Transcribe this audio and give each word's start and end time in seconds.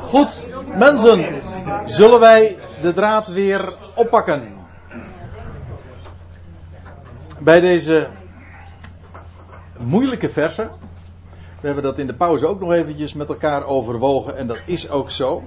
Goed, 0.00 0.46
mensen, 0.76 1.42
zullen 1.84 2.20
wij 2.20 2.56
de 2.82 2.92
draad 2.92 3.28
weer 3.28 3.72
oppakken? 3.94 4.52
Bij 7.40 7.60
deze 7.60 8.08
moeilijke 9.78 10.28
versen. 10.28 10.70
We 11.60 11.66
hebben 11.66 11.82
dat 11.82 11.98
in 11.98 12.06
de 12.06 12.14
pauze 12.14 12.46
ook 12.46 12.60
nog 12.60 12.72
eventjes 12.72 13.14
met 13.14 13.28
elkaar 13.28 13.66
overwogen 13.66 14.36
en 14.36 14.46
dat 14.46 14.62
is 14.66 14.90
ook 14.90 15.10
zo. 15.10 15.42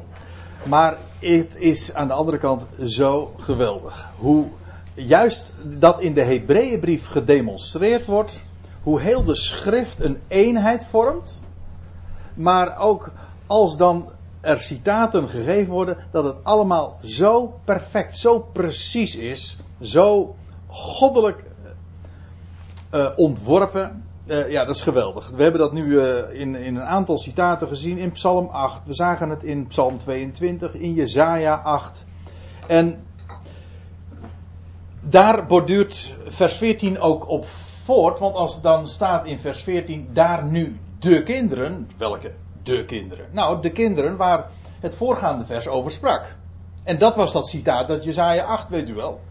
Maar 0.63 0.97
het 1.19 1.55
is 1.55 1.93
aan 1.93 2.07
de 2.07 2.13
andere 2.13 2.37
kant 2.37 2.65
zo 2.83 3.33
geweldig. 3.37 4.09
Hoe 4.17 4.47
juist 4.93 5.53
dat 5.63 6.01
in 6.01 6.13
de 6.13 6.23
Hebreeënbrief 6.23 7.07
gedemonstreerd 7.07 8.05
wordt. 8.05 8.41
Hoe 8.83 9.01
heel 9.01 9.23
de 9.23 9.35
schrift 9.35 9.99
een 9.99 10.19
eenheid 10.27 10.85
vormt. 10.89 11.41
Maar 12.37 12.79
ook 12.79 13.11
als 13.47 13.77
dan 13.77 14.09
er 14.41 14.59
citaten 14.59 15.29
gegeven 15.29 15.73
worden, 15.73 15.97
dat 16.11 16.23
het 16.23 16.43
allemaal 16.43 16.99
zo 17.03 17.59
perfect, 17.63 18.17
zo 18.17 18.39
precies 18.39 19.15
is. 19.15 19.57
Zo 19.81 20.35
goddelijk 20.67 21.43
uh, 22.93 23.09
ontworpen. 23.15 24.03
Uh, 24.25 24.51
ja, 24.51 24.65
dat 24.65 24.75
is 24.75 24.81
geweldig. 24.81 25.29
We 25.29 25.43
hebben 25.43 25.61
dat 25.61 25.73
nu 25.73 26.01
in, 26.01 26.55
in 26.55 26.75
een 26.75 26.85
aantal 26.85 27.17
citaten 27.17 27.67
gezien. 27.67 27.97
In 27.97 28.11
Psalm 28.11 28.47
8. 28.47 28.85
We 28.85 28.93
zagen 28.93 29.29
het 29.29 29.43
in 29.43 29.67
Psalm 29.67 29.97
22. 29.97 30.73
In 30.73 30.93
Jezaja 30.93 31.55
8. 31.55 32.05
En 32.67 33.05
daar 35.01 35.45
borduurt 35.45 36.13
vers 36.27 36.55
14 36.55 36.99
ook 36.99 37.29
op 37.29 37.45
voort. 37.83 38.19
Want 38.19 38.35
als 38.35 38.53
het 38.53 38.63
dan 38.63 38.87
staat 38.87 39.25
in 39.25 39.39
vers 39.39 39.63
14. 39.63 40.09
Daar 40.13 40.45
nu 40.45 40.79
de 40.99 41.23
kinderen. 41.23 41.89
Welke 41.97 42.33
de 42.63 42.85
kinderen? 42.85 43.25
Nou, 43.31 43.61
de 43.61 43.71
kinderen 43.71 44.17
waar 44.17 44.49
het 44.79 44.95
voorgaande 44.95 45.45
vers 45.45 45.67
over 45.67 45.91
sprak. 45.91 46.35
En 46.83 46.97
dat 46.97 47.15
was 47.15 47.33
dat 47.33 47.47
citaat 47.47 47.89
uit 47.89 48.03
Jezaja 48.03 48.43
8, 48.43 48.69
weet 48.69 48.89
u 48.89 48.93
wel. 48.93 49.21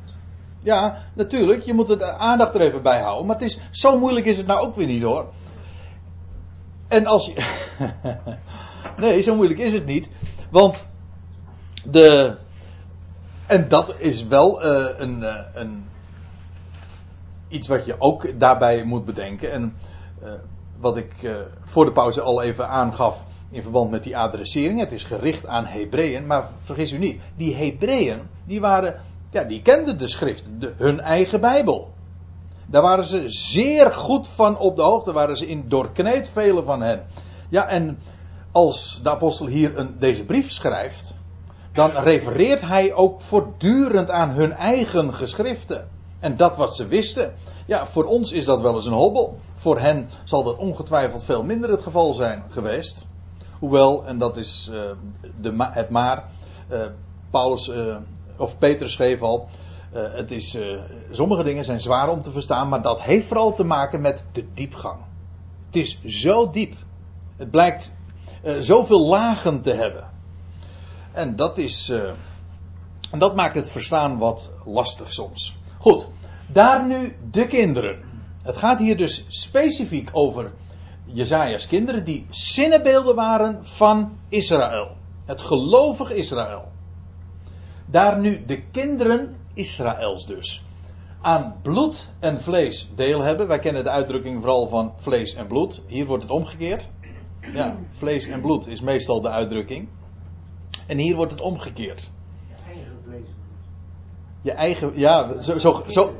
Ja, 0.62 1.02
natuurlijk, 1.14 1.62
je 1.62 1.74
moet 1.74 1.86
de 1.86 2.12
aandacht 2.12 2.54
er 2.54 2.60
even 2.60 2.82
bij 2.82 3.00
houden. 3.00 3.26
Maar 3.26 3.36
het 3.36 3.44
is, 3.44 3.60
zo 3.70 3.98
moeilijk 3.98 4.26
is 4.26 4.36
het 4.36 4.46
nou 4.46 4.66
ook 4.66 4.74
weer 4.74 4.86
niet 4.86 5.02
hoor. 5.02 5.32
En 6.88 7.06
als 7.06 7.26
je. 7.26 7.34
nee, 9.02 9.20
zo 9.20 9.34
moeilijk 9.34 9.58
is 9.58 9.72
het 9.72 9.86
niet. 9.86 10.10
Want 10.50 10.86
de. 11.84 12.36
En 13.46 13.68
dat 13.68 13.94
is 13.98 14.26
wel 14.26 14.64
uh, 14.64 14.86
een, 14.96 15.22
uh, 15.22 15.34
een. 15.52 15.84
Iets 17.48 17.68
wat 17.68 17.84
je 17.84 17.94
ook 17.98 18.40
daarbij 18.40 18.84
moet 18.84 19.04
bedenken. 19.04 19.52
En 19.52 19.76
wat 20.80 20.96
ik 20.96 21.12
voor 21.64 21.84
de 21.84 21.92
pauze 21.92 22.20
al 22.20 22.42
even 22.42 22.68
aangaf 22.68 23.24
in 23.50 23.62
verband 23.62 23.90
met 23.90 24.02
die 24.02 24.16
adressering. 24.16 24.80
Het 24.80 24.92
is 24.92 25.04
gericht 25.04 25.46
aan 25.46 25.66
Hebreeën. 25.66 26.26
Maar 26.26 26.48
vergis 26.60 26.92
u 26.92 26.98
niet, 26.98 27.20
die 27.36 27.54
Hebreeën, 27.54 28.20
die 28.44 28.60
waren 28.60 29.00
ja, 29.30 29.44
die 29.44 29.62
kenden 29.62 29.98
de 29.98 30.08
schrift, 30.08 30.60
de, 30.60 30.72
hun 30.76 31.00
eigen 31.00 31.40
Bijbel. 31.40 31.90
Daar 32.66 32.82
waren 32.82 33.04
ze 33.04 33.22
zeer 33.26 33.92
goed 33.92 34.28
van 34.28 34.58
op 34.58 34.76
de 34.76 34.82
hoogte, 34.82 35.12
waren 35.12 35.36
ze 35.36 35.46
in 35.46 35.68
doorkneed, 35.68 36.28
velen 36.28 36.64
van 36.64 36.82
hen. 36.82 37.06
Ja, 37.48 37.68
en 37.68 37.98
als 38.52 39.00
de 39.02 39.10
apostel 39.10 39.46
hier 39.46 39.78
een, 39.78 39.96
deze 39.98 40.24
brief 40.24 40.50
schrijft, 40.50 41.14
dan 41.72 41.90
refereert 41.90 42.60
hij 42.60 42.94
ook 42.94 43.20
voortdurend 43.20 44.10
aan 44.10 44.30
hun 44.30 44.52
eigen 44.52 45.14
geschriften. 45.14 45.88
En 46.20 46.36
dat 46.36 46.56
wat 46.56 46.76
ze 46.76 46.86
wisten. 46.86 47.34
Ja, 47.66 47.86
voor 47.86 48.04
ons 48.04 48.32
is 48.32 48.44
dat 48.44 48.60
wel 48.60 48.74
eens 48.74 48.86
een 48.86 48.92
hobbel. 48.92 49.38
Voor 49.66 49.80
hen 49.80 50.08
zal 50.24 50.42
dat 50.42 50.56
ongetwijfeld 50.56 51.24
veel 51.24 51.42
minder 51.42 51.70
het 51.70 51.82
geval 51.82 52.12
zijn 52.12 52.42
geweest. 52.48 53.06
Hoewel, 53.58 54.06
en 54.06 54.18
dat 54.18 54.36
is 54.36 54.70
uh, 54.72 54.90
de, 55.40 55.68
het 55.70 55.90
maar, 55.90 56.24
uh, 56.70 56.86
Paulus 57.30 57.68
uh, 57.68 57.96
of 58.36 58.58
Petrus 58.58 58.92
schreef 58.92 59.20
al, 59.20 59.48
het 59.92 60.30
is, 60.30 60.58
sommige 61.10 61.42
dingen 61.42 61.64
zijn 61.64 61.80
zwaar 61.80 62.08
om 62.08 62.22
te 62.22 62.32
verstaan, 62.32 62.68
maar 62.68 62.82
dat 62.82 63.00
heeft 63.00 63.26
vooral 63.26 63.54
te 63.54 63.64
maken 63.64 64.00
met 64.00 64.24
de 64.32 64.46
diepgang. 64.54 65.00
Het 65.66 65.76
is 65.76 66.04
zo 66.04 66.50
diep. 66.50 66.74
Het 67.36 67.50
blijkt 67.50 67.96
zoveel 68.58 69.06
lagen 69.06 69.60
te 69.60 69.72
hebben. 69.72 70.10
En 71.12 71.36
dat 71.36 71.58
is, 71.58 71.88
en 73.10 73.18
dat 73.18 73.36
maakt 73.36 73.54
het 73.54 73.70
verstaan 73.70 74.18
wat 74.18 74.50
lastig 74.64 75.12
soms. 75.12 75.56
Goed, 75.78 76.06
daar 76.52 76.86
nu 76.86 77.16
de 77.30 77.46
kinderen. 77.46 78.05
Het 78.46 78.56
gaat 78.56 78.78
hier 78.78 78.96
dus 78.96 79.24
specifiek 79.28 80.08
over 80.12 80.52
Jezaja's 81.04 81.66
kinderen 81.66 82.04
die 82.04 82.26
zinnenbeelden 82.30 83.14
waren 83.14 83.66
van 83.66 84.18
Israël. 84.28 84.96
Het 85.24 85.42
gelovig 85.42 86.10
Israël 86.10 86.74
daar 87.86 88.20
nu 88.20 88.44
de 88.46 88.62
kinderen 88.62 89.36
Israëls 89.54 90.26
dus 90.26 90.64
aan 91.20 91.54
bloed 91.62 92.10
en 92.18 92.40
vlees 92.40 92.90
deel 92.94 93.20
hebben. 93.20 93.48
Wij 93.48 93.58
kennen 93.58 93.84
de 93.84 93.90
uitdrukking 93.90 94.40
vooral 94.40 94.68
van 94.68 94.92
vlees 94.96 95.34
en 95.34 95.46
bloed. 95.46 95.82
Hier 95.86 96.06
wordt 96.06 96.22
het 96.22 96.32
omgekeerd. 96.32 96.88
Ja, 97.52 97.76
vlees 97.90 98.26
en 98.26 98.40
bloed 98.40 98.66
is 98.66 98.80
meestal 98.80 99.20
de 99.20 99.28
uitdrukking. 99.28 99.88
En 100.86 100.98
hier 100.98 101.16
wordt 101.16 101.32
het 101.32 101.40
omgekeerd. 101.40 102.10
Je 102.48 102.54
eigen 102.66 102.98
vlees 103.04 103.26
en 103.26 103.34
bloed. 103.34 103.34
Je 104.42 104.52
eigen, 104.52 104.92
ja, 104.98 105.40
zo, 105.40 105.58
zo, 105.58 105.82
zo, 105.86 106.14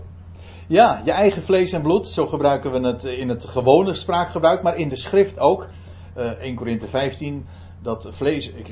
ja, 0.67 1.03
je 1.05 1.11
eigen 1.11 1.43
vlees 1.43 1.73
en 1.73 1.83
bloed. 1.83 2.09
Zo 2.09 2.27
gebruiken 2.27 2.73
we 2.73 2.87
het 2.87 3.05
in 3.05 3.29
het 3.29 3.45
gewone 3.45 3.95
spraakgebruik, 3.95 4.63
maar 4.63 4.77
in 4.77 4.89
de 4.89 4.97
schrift 4.97 5.39
ook. 5.39 5.67
Uh, 6.17 6.31
1 6.31 6.55
Korinthe 6.55 6.89
15 6.89 7.47
dat 7.83 8.09
vlees, 8.11 8.53
uh, 8.53 8.65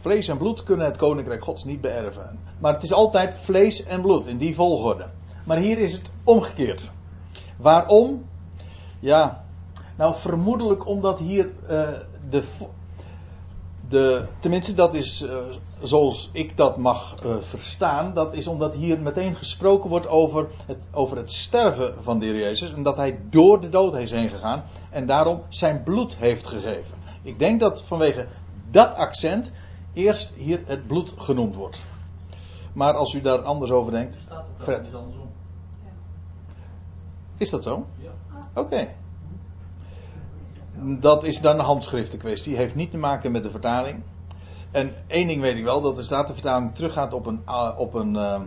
vlees 0.00 0.28
en 0.28 0.38
bloed 0.38 0.62
kunnen 0.62 0.86
het 0.86 0.96
koninkrijk 0.96 1.42
gods 1.42 1.64
niet 1.64 1.80
beërven. 1.80 2.38
Maar 2.58 2.72
het 2.72 2.82
is 2.82 2.92
altijd 2.92 3.34
vlees 3.34 3.84
en 3.84 4.02
bloed 4.02 4.26
in 4.26 4.38
die 4.38 4.54
volgorde. 4.54 5.06
Maar 5.44 5.58
hier 5.58 5.78
is 5.78 5.92
het 5.92 6.10
omgekeerd. 6.24 6.90
Waarom? 7.56 8.24
Ja, 9.00 9.44
nou 9.96 10.14
vermoedelijk 10.14 10.86
omdat 10.86 11.18
hier 11.18 11.50
uh, 11.62 11.88
de, 12.30 12.42
de. 13.88 14.24
Tenminste, 14.38 14.74
dat 14.74 14.94
is 14.94 15.22
uh, 15.22 15.36
zoals 15.82 16.30
ik 16.32 16.56
dat 16.56 16.76
mag 16.76 17.16
verstaan. 17.40 18.14
Dat 18.14 18.34
is 18.34 18.46
omdat 18.46 18.74
hier 18.74 19.00
meteen 19.00 19.36
gesproken 19.36 19.90
wordt 19.90 20.06
over 20.06 20.48
het, 20.66 20.88
over 20.92 21.16
het 21.16 21.32
sterven 21.32 21.94
van 22.02 22.18
de 22.18 22.26
Heer 22.26 22.38
Jezus. 22.38 22.72
En 22.72 22.82
dat 22.82 22.96
hij 22.96 23.20
door 23.30 23.60
de 23.60 23.68
dood 23.68 23.96
is 23.96 24.10
heen 24.10 24.28
gegaan. 24.28 24.64
En 24.90 25.06
daarom 25.06 25.42
zijn 25.48 25.82
bloed 25.82 26.16
heeft 26.16 26.46
gegeven. 26.46 26.96
Ik 27.22 27.38
denk 27.38 27.60
dat 27.60 27.82
vanwege 27.82 28.26
dat 28.70 28.94
accent 28.94 29.52
eerst 29.92 30.32
hier 30.36 30.62
het 30.66 30.86
bloed 30.86 31.14
genoemd 31.16 31.54
wordt. 31.54 31.84
Maar 32.72 32.94
als 32.94 33.14
u 33.14 33.20
daar 33.20 33.38
anders 33.38 33.70
over 33.70 33.92
denkt, 33.92 34.16
Fred. 34.58 34.90
Is 37.36 37.50
dat 37.50 37.62
zo? 37.62 37.86
Ja. 37.96 38.10
Oké. 38.50 38.60
Okay. 38.60 38.94
Dat 40.80 41.24
is 41.24 41.40
dan 41.40 41.58
een 41.58 41.64
handschriftenkwestie. 41.64 42.56
Heeft 42.56 42.74
niet 42.74 42.90
te 42.90 42.98
maken 42.98 43.32
met 43.32 43.42
de 43.42 43.50
vertaling. 43.50 44.02
En 44.70 44.94
één 45.06 45.26
ding 45.26 45.40
weet 45.40 45.56
ik 45.56 45.64
wel, 45.64 45.80
dat 45.80 45.96
de 45.96 46.02
Statenvertaling 46.02 46.74
teruggaat 46.74 47.12
op 47.12 47.26
een, 47.26 47.40
uh, 47.48 47.70
op 47.76 47.94
een, 47.94 48.14
uh, 48.14 48.40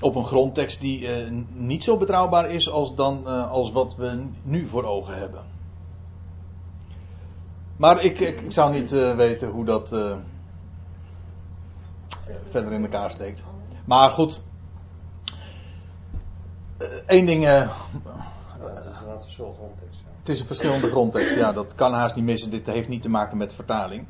op 0.00 0.14
een 0.14 0.24
grondtekst 0.24 0.80
die 0.80 1.24
uh, 1.24 1.42
niet 1.52 1.84
zo 1.84 1.96
betrouwbaar 1.96 2.50
is 2.50 2.70
als, 2.70 2.94
dan, 2.94 3.26
als 3.26 3.72
wat 3.72 3.96
we 3.96 4.28
nu 4.42 4.68
voor 4.68 4.84
ogen 4.84 5.18
hebben. 5.18 5.42
Maar 7.76 8.02
ik, 8.02 8.18
ik, 8.18 8.52
zou 8.52 8.72
niet 8.72 8.90
weten 8.90 9.48
hoe 9.48 9.64
dat 9.64 9.88
verder 12.50 12.72
in 12.72 12.82
elkaar 12.82 13.10
steekt. 13.10 13.42
Maar 13.84 14.10
goed. 14.10 14.40
Eén 17.06 17.26
ding. 17.26 17.68
Het 20.18 20.28
is 20.28 20.40
een 20.40 20.46
verschillende 20.46 20.88
grondtekst. 20.88 21.36
Ja, 21.36 21.52
dat 21.52 21.74
kan 21.74 21.92
haast 21.92 22.14
niet 22.14 22.24
missen. 22.24 22.50
Dit 22.50 22.66
heeft 22.66 22.88
niet 22.88 23.02
te 23.02 23.08
maken 23.08 23.36
met 23.36 23.52
vertaling. 23.52 24.06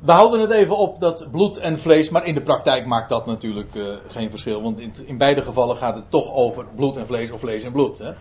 We 0.00 0.12
houden 0.12 0.40
het 0.40 0.50
even 0.50 0.76
op 0.76 1.00
dat 1.00 1.28
bloed 1.30 1.56
en 1.56 1.78
vlees, 1.78 2.10
maar 2.10 2.26
in 2.26 2.34
de 2.34 2.42
praktijk 2.42 2.86
maakt 2.86 3.08
dat 3.08 3.26
natuurlijk 3.26 3.70
geen 4.08 4.30
verschil. 4.30 4.62
Want 4.62 4.80
in, 4.80 4.92
in, 5.04 5.18
beide 5.18 5.42
gevallen 5.42 5.76
gaat 5.76 5.94
het 5.94 6.10
toch 6.10 6.32
over 6.32 6.66
bloed 6.74 6.96
en 6.96 7.06
vlees 7.06 7.30
of 7.30 7.40
vlees 7.40 7.64
en 7.64 7.72
bloed. 7.72 7.98
Hè. 7.98 8.10
Uh, 8.10 8.14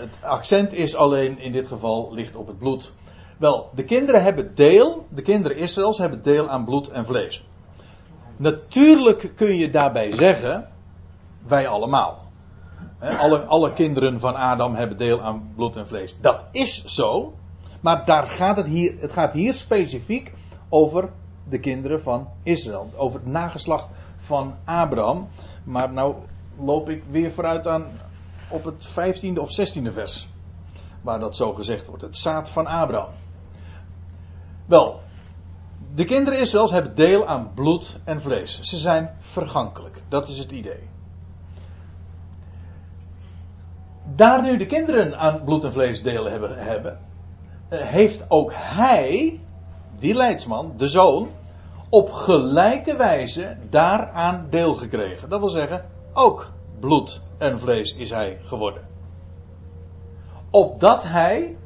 het 0.00 0.18
accent 0.22 0.72
is 0.72 0.96
alleen 0.96 1.38
in 1.38 1.52
dit 1.52 1.66
geval 1.66 2.14
ligt 2.14 2.36
op 2.36 2.46
het 2.46 2.58
bloed. 2.58 2.92
Wel, 3.38 3.70
de 3.74 3.84
kinderen 3.84 4.22
hebben 4.22 4.54
deel, 4.54 5.06
de 5.08 5.22
kinderen 5.22 5.56
Israëls 5.56 5.98
hebben 5.98 6.22
deel 6.22 6.48
aan 6.48 6.64
bloed 6.64 6.88
en 6.88 7.06
vlees. 7.06 7.44
Natuurlijk 8.36 9.32
kun 9.36 9.56
je 9.56 9.70
daarbij 9.70 10.12
zeggen, 10.12 10.68
wij 11.46 11.68
allemaal. 11.68 12.29
Alle, 13.00 13.44
alle 13.44 13.72
kinderen 13.72 14.20
van 14.20 14.34
Adam 14.34 14.74
hebben 14.74 14.96
deel 14.96 15.20
aan 15.22 15.52
bloed 15.54 15.76
en 15.76 15.86
vlees. 15.86 16.16
Dat 16.20 16.44
is 16.52 16.84
zo, 16.84 17.34
maar 17.80 18.04
daar 18.04 18.28
gaat 18.28 18.56
het, 18.56 18.66
hier, 18.66 19.00
het 19.00 19.12
gaat 19.12 19.32
hier 19.32 19.52
specifiek 19.52 20.32
over 20.68 21.10
de 21.48 21.58
kinderen 21.58 22.02
van 22.02 22.28
Israël. 22.42 22.90
Over 22.96 23.20
het 23.20 23.28
nageslacht 23.28 23.88
van 24.16 24.54
Abraham. 24.64 25.28
Maar 25.64 25.92
nou 25.92 26.14
loop 26.58 26.88
ik 26.88 27.04
weer 27.10 27.32
vooruit 27.32 27.66
aan 27.66 27.86
op 28.48 28.64
het 28.64 28.88
15e 28.88 29.38
of 29.38 29.50
16e 29.50 29.92
vers. 29.92 30.28
waar 31.00 31.20
dat 31.20 31.36
zo 31.36 31.52
gezegd 31.52 31.86
wordt. 31.86 32.02
Het 32.02 32.16
zaad 32.16 32.48
van 32.48 32.66
Abraham. 32.66 33.12
Wel, 34.66 35.00
de 35.94 36.04
kinderen 36.04 36.40
Israëls 36.40 36.70
hebben 36.70 36.94
deel 36.94 37.26
aan 37.26 37.50
bloed 37.54 37.98
en 38.04 38.20
vlees. 38.20 38.60
Ze 38.60 38.76
zijn 38.76 39.16
vergankelijk. 39.18 40.02
Dat 40.08 40.28
is 40.28 40.38
het 40.38 40.50
idee. 40.50 40.88
Daar 44.16 44.42
nu 44.42 44.56
de 44.56 44.66
kinderen 44.66 45.18
aan 45.18 45.44
bloed 45.44 45.64
en 45.64 45.72
vlees 45.72 46.02
deel 46.02 46.24
hebben, 46.24 46.58
hebben 46.58 46.98
eh, 47.68 47.80
heeft 47.80 48.24
ook 48.28 48.52
hij, 48.54 49.40
die 49.98 50.14
leidsman, 50.14 50.72
de 50.76 50.88
zoon, 50.88 51.28
op 51.88 52.10
gelijke 52.10 52.96
wijze 52.96 53.56
daaraan 53.70 54.46
deel 54.50 54.74
gekregen. 54.74 55.28
Dat 55.28 55.40
wil 55.40 55.48
zeggen, 55.48 55.84
ook 56.12 56.50
bloed 56.80 57.20
en 57.38 57.60
vlees 57.60 57.94
is 57.94 58.10
hij 58.10 58.38
geworden. 58.42 58.82
Opdat 60.50 61.02
hij 61.02 61.56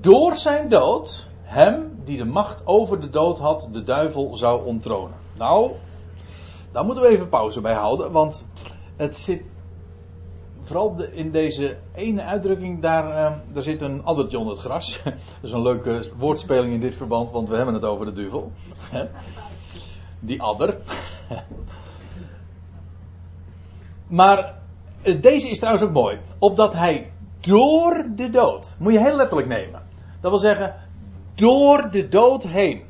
door 0.00 0.36
zijn 0.36 0.68
dood 0.68 1.28
hem 1.42 2.00
die 2.04 2.16
de 2.16 2.24
macht 2.24 2.66
over 2.66 3.00
de 3.00 3.10
dood 3.10 3.38
had, 3.38 3.68
de 3.72 3.82
duivel 3.82 4.36
zou 4.36 4.66
onttronen. 4.66 5.16
Nou, 5.36 5.70
daar 6.72 6.84
moeten 6.84 7.02
we 7.02 7.08
even 7.08 7.28
pauze 7.28 7.60
bij 7.60 7.74
houden, 7.74 8.12
want 8.12 8.46
het 8.96 9.16
zit 9.16 9.42
vooral 10.64 11.02
in 11.02 11.30
deze 11.30 11.76
ene 11.94 12.22
uitdrukking, 12.22 12.80
daar, 12.80 13.08
uh, 13.08 13.36
daar 13.52 13.62
zit 13.62 13.82
een 13.82 14.04
addertje 14.04 14.38
onder 14.38 14.54
het 14.54 14.62
gras. 14.64 15.00
dat 15.04 15.14
is 15.42 15.52
een 15.52 15.62
leuke 15.62 16.04
woordspeling 16.18 16.72
in 16.72 16.80
dit 16.80 16.96
verband, 16.96 17.30
want 17.30 17.48
we 17.48 17.56
hebben 17.56 17.74
het 17.74 17.84
over 17.84 18.06
de 18.06 18.12
duivel. 18.12 18.52
Die 20.20 20.42
adder. 20.42 20.76
maar 24.06 24.58
eh, 25.02 25.22
deze 25.22 25.50
is 25.50 25.58
trouwens 25.58 25.84
ook 25.84 25.92
mooi. 25.92 26.18
Opdat 26.38 26.72
hij 26.72 27.12
door 27.40 28.06
de 28.16 28.30
dood, 28.30 28.76
moet 28.78 28.92
je 28.92 29.00
heel 29.00 29.16
letterlijk 29.16 29.48
nemen. 29.48 29.82
Dat 30.20 30.30
wil 30.30 30.40
zeggen, 30.40 30.74
door 31.34 31.90
de 31.90 32.08
dood 32.08 32.42
heen. 32.42 32.82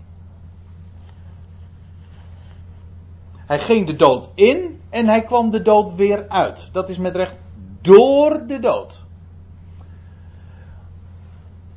Hij 3.46 3.58
ging 3.58 3.86
de 3.86 3.96
dood 3.96 4.30
in 4.34 4.80
en 4.90 5.08
hij 5.08 5.22
kwam 5.22 5.50
de 5.50 5.62
dood 5.62 5.94
weer 5.94 6.28
uit. 6.28 6.68
Dat 6.72 6.88
is 6.88 6.98
met 6.98 7.16
recht 7.16 7.38
door 7.84 8.46
de 8.46 8.58
dood. 8.58 9.04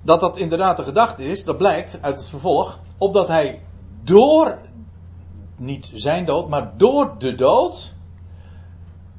Dat 0.01 0.19
dat 0.19 0.37
inderdaad 0.37 0.77
de 0.77 0.83
gedachte 0.83 1.23
is, 1.23 1.43
dat 1.43 1.57
blijkt 1.57 1.99
uit 2.01 2.17
het 2.17 2.29
vervolg, 2.29 2.79
opdat 2.97 3.27
hij 3.27 3.61
door, 4.03 4.57
niet 5.57 5.91
zijn 5.93 6.25
dood, 6.25 6.49
maar 6.49 6.77
door 6.77 7.15
de 7.17 7.35
dood, 7.35 7.93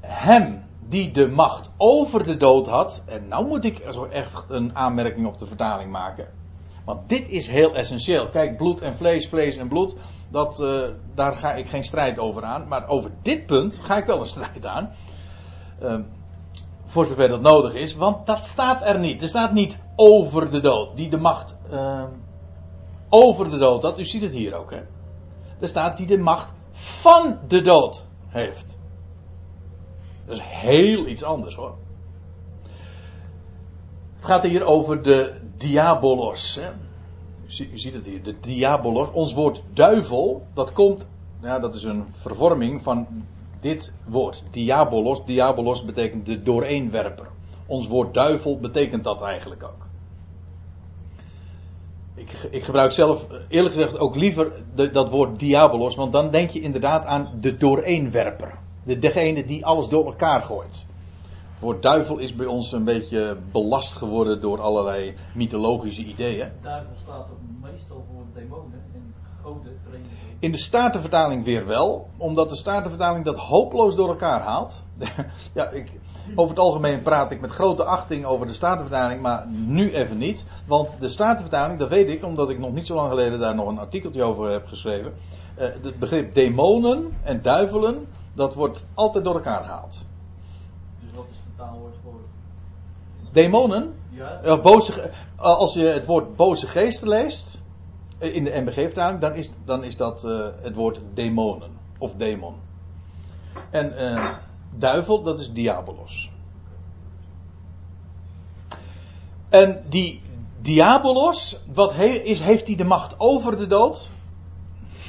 hem 0.01 0.65
die 0.89 1.11
de 1.11 1.29
macht 1.29 1.71
over 1.77 2.25
de 2.25 2.37
dood 2.37 2.67
had, 2.67 3.03
en 3.07 3.29
nou 3.29 3.47
moet 3.47 3.65
ik 3.65 3.79
echt 3.79 4.45
een 4.49 4.77
aanmerking 4.77 5.27
op 5.27 5.39
de 5.39 5.47
vertaling 5.47 5.91
maken. 5.91 6.27
Want 6.85 7.09
dit 7.09 7.29
is 7.29 7.47
heel 7.47 7.75
essentieel. 7.75 8.29
Kijk, 8.29 8.57
bloed 8.57 8.81
en 8.81 8.97
vlees, 8.97 9.29
vlees 9.29 9.57
en 9.57 9.69
bloed, 9.69 9.97
dat, 10.29 10.61
uh, 10.61 10.89
daar 11.15 11.37
ga 11.37 11.55
ik 11.55 11.69
geen 11.69 11.85
strijd 11.85 12.19
over 12.19 12.45
aan. 12.45 12.69
Maar 12.69 12.89
over 12.89 13.11
dit 13.23 13.47
punt 13.47 13.79
ga 13.83 13.97
ik 13.97 14.07
wel 14.07 14.21
een 14.21 14.27
strijd 14.27 14.67
aan. 14.67 14.91
Uh, 15.83 15.99
voor 16.89 17.07
zover 17.07 17.29
dat 17.29 17.41
nodig 17.41 17.75
is, 17.75 17.95
want 17.95 18.27
dat 18.27 18.45
staat 18.45 18.83
er 18.83 18.99
niet. 18.99 19.23
Er 19.23 19.29
staat 19.29 19.53
niet 19.53 19.83
over 19.97 20.51
de 20.51 20.61
dood, 20.61 20.97
die 20.97 21.11
de 21.11 21.17
macht 21.17 21.57
uh, 21.71 22.05
over 23.09 23.51
de 23.51 23.59
dood 23.59 23.83
had. 23.83 23.99
U 23.99 24.05
ziet 24.05 24.23
het 24.23 24.33
hier 24.33 24.55
ook, 24.55 24.71
hè. 24.71 24.81
Er 25.61 25.69
staat 25.69 25.97
die 25.97 26.07
de 26.07 26.19
macht 26.19 26.53
van 26.73 27.39
de 27.49 27.61
dood 27.61 28.07
heeft. 28.29 28.79
Dat 30.27 30.37
is 30.37 30.43
heel 30.43 31.07
iets 31.07 31.23
anders 31.23 31.55
hoor. 31.55 31.75
Het 34.15 34.25
gaat 34.25 34.43
hier 34.43 34.65
over 34.65 35.03
de 35.03 35.41
diabolos. 35.57 36.55
Hè. 36.55 36.71
U 37.73 37.79
ziet 37.79 37.95
het 37.95 38.07
hier, 38.07 38.23
de 38.23 38.41
diabolos. 38.41 39.09
Ons 39.13 39.33
woord 39.33 39.63
duivel, 39.73 40.47
dat 40.55 40.73
komt, 40.73 41.11
ja, 41.43 41.59
dat 41.59 41.75
is 41.75 41.83
een 41.83 42.07
vervorming 42.11 42.83
van 42.83 43.07
dit 43.61 43.93
woord. 44.05 44.45
Diabolos, 44.51 45.25
diabolos 45.25 45.85
betekent 45.85 46.27
de 46.27 46.43
dooreenwerper. 46.43 47.27
Ons 47.67 47.87
woord 47.87 48.15
duivel 48.15 48.59
betekent 48.59 49.05
dat 49.05 49.23
eigenlijk 49.23 49.63
ook. 49.63 49.87
Ik, 52.15 52.31
ik 52.51 52.65
gebruik 52.65 52.93
zelf 52.93 53.27
eerlijk 53.49 53.75
gezegd 53.75 53.99
ook 53.99 54.17
liever 54.17 54.53
dat 54.93 55.11
woord 55.11 55.39
diabolos, 55.39 55.95
want 55.95 56.13
dan 56.13 56.31
denk 56.31 56.51
je 56.51 56.61
inderdaad 56.61 57.05
aan 57.05 57.29
de 57.41 57.57
dooreenwerper. 57.57 58.59
De, 58.83 58.99
degene 58.99 59.45
die 59.45 59.67
alles 59.67 59.89
door 59.89 60.07
elkaar 60.07 60.43
gooit. 60.43 60.87
Het 61.51 61.67
woord 61.67 61.83
duivel 61.83 62.19
is 62.19 62.35
bij 62.35 62.47
ons 62.47 62.73
een 62.73 62.85
beetje 62.85 63.37
belast 63.53 63.93
geworden 63.93 64.41
door 64.41 64.61
allerlei 64.61 65.15
mythologische 65.35 66.05
ideeën. 66.05 66.49
Duivel 66.63 66.95
staat 67.03 67.31
ook 67.31 67.71
meestal 67.71 68.05
voor 68.13 68.25
demonen 68.35 68.85
en 68.95 69.15
goden 69.43 69.81
vereniging. 69.85 70.28
In 70.41 70.53
de 70.53 70.59
Statenvertaling 70.59 71.45
weer 71.45 71.67
wel, 71.67 72.09
omdat 72.17 72.49
de 72.49 72.57
Statenvertaling 72.57 73.25
dat 73.25 73.37
hopeloos 73.37 73.97
door 73.97 74.09
elkaar 74.09 74.41
haalt. 74.41 74.83
ja, 75.55 75.69
ik, 75.69 75.93
over 76.35 76.55
het 76.55 76.65
algemeen 76.65 77.03
praat 77.03 77.31
ik 77.31 77.41
met 77.41 77.51
grote 77.51 77.85
achting 77.85 78.25
over 78.25 78.47
de 78.47 78.53
Statenvertaling, 78.53 79.21
maar 79.21 79.47
nu 79.49 79.95
even 79.95 80.19
niet. 80.19 80.45
Want 80.67 81.01
de 81.01 81.09
Statenvertaling, 81.09 81.79
dat 81.79 81.89
weet 81.89 82.09
ik, 82.09 82.25
omdat 82.25 82.51
ik 82.51 82.59
nog 82.59 82.73
niet 82.73 82.87
zo 82.87 82.95
lang 82.95 83.09
geleden 83.09 83.39
daar 83.39 83.55
nog 83.55 83.69
een 83.69 83.79
artikeltje 83.79 84.23
over 84.23 84.51
heb 84.51 84.67
geschreven. 84.67 85.13
Uh, 85.59 85.65
het 85.65 85.99
begrip 85.99 86.35
demonen 86.35 87.17
en 87.23 87.43
duivelen, 87.43 88.07
dat 88.35 88.55
wordt 88.55 88.87
altijd 88.95 89.25
door 89.25 89.35
elkaar 89.35 89.65
gehaald. 89.65 90.05
Dus 91.01 91.13
wat 91.15 91.27
is 91.31 91.37
het 91.37 91.45
vertaalwoord 91.57 91.95
voor? 92.03 92.21
Demonen? 93.33 93.95
Ja. 94.11 94.41
Uh, 94.45 94.63
boze, 94.63 94.93
uh, 95.01 95.13
als 95.37 95.75
je 95.75 95.81
het 95.81 96.07
woord 96.07 96.37
boze 96.37 96.67
geesten 96.67 97.09
leest, 97.09 97.58
in 98.19 98.45
de 98.45 98.61
MBG-vertaling, 98.61 99.21
dan 99.21 99.35
is, 99.35 99.53
dan 99.65 99.85
is 99.85 99.97
dat 99.97 100.25
uh, 100.25 100.47
het 100.63 100.75
woord 100.75 101.01
demonen. 101.15 101.71
Of 101.99 102.15
demon. 102.15 102.55
En 103.71 103.93
uh, 104.03 104.35
duivel, 104.71 105.23
dat 105.23 105.41
is 105.41 105.53
diabolos. 105.53 106.31
En 109.49 109.85
die 109.89 110.23
diabolos, 110.61 111.61
wat 111.75 111.95
is, 111.99 112.41
heeft 112.41 112.67
hij 112.67 112.77
de 112.77 112.85
macht 112.85 113.15
over 113.19 113.57
de 113.57 113.67
dood? 113.67 114.11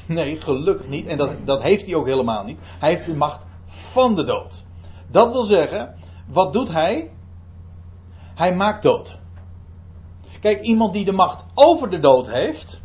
Nee, 0.06 0.42
gelukkig 0.42 0.88
niet. 0.88 1.08
En 1.08 1.18
dat, 1.18 1.36
dat 1.46 1.62
heeft 1.62 1.86
hij 1.86 1.96
ook 1.96 2.08
helemaal 2.08 2.44
niet. 2.44 2.60
Hij 2.80 2.90
heeft 2.90 3.06
de 3.06 3.16
macht 3.16 3.42
van 3.68 4.16
de 4.16 4.24
dood. 4.24 4.64
Dat 5.08 5.32
wil 5.32 5.44
zeggen, 5.44 5.96
wat 6.28 6.54
doet 6.54 6.70
hij? 6.70 7.12
Hij 8.36 8.56
maakt 8.56 8.84
dood. 8.84 9.18
Kijk, 10.42 10.62
iemand 10.62 10.94
die 10.94 11.06
de 11.06 11.12
macht 11.12 11.44
over 11.54 11.90
de 11.90 12.00
dood 12.00 12.28
heeft, 12.28 12.79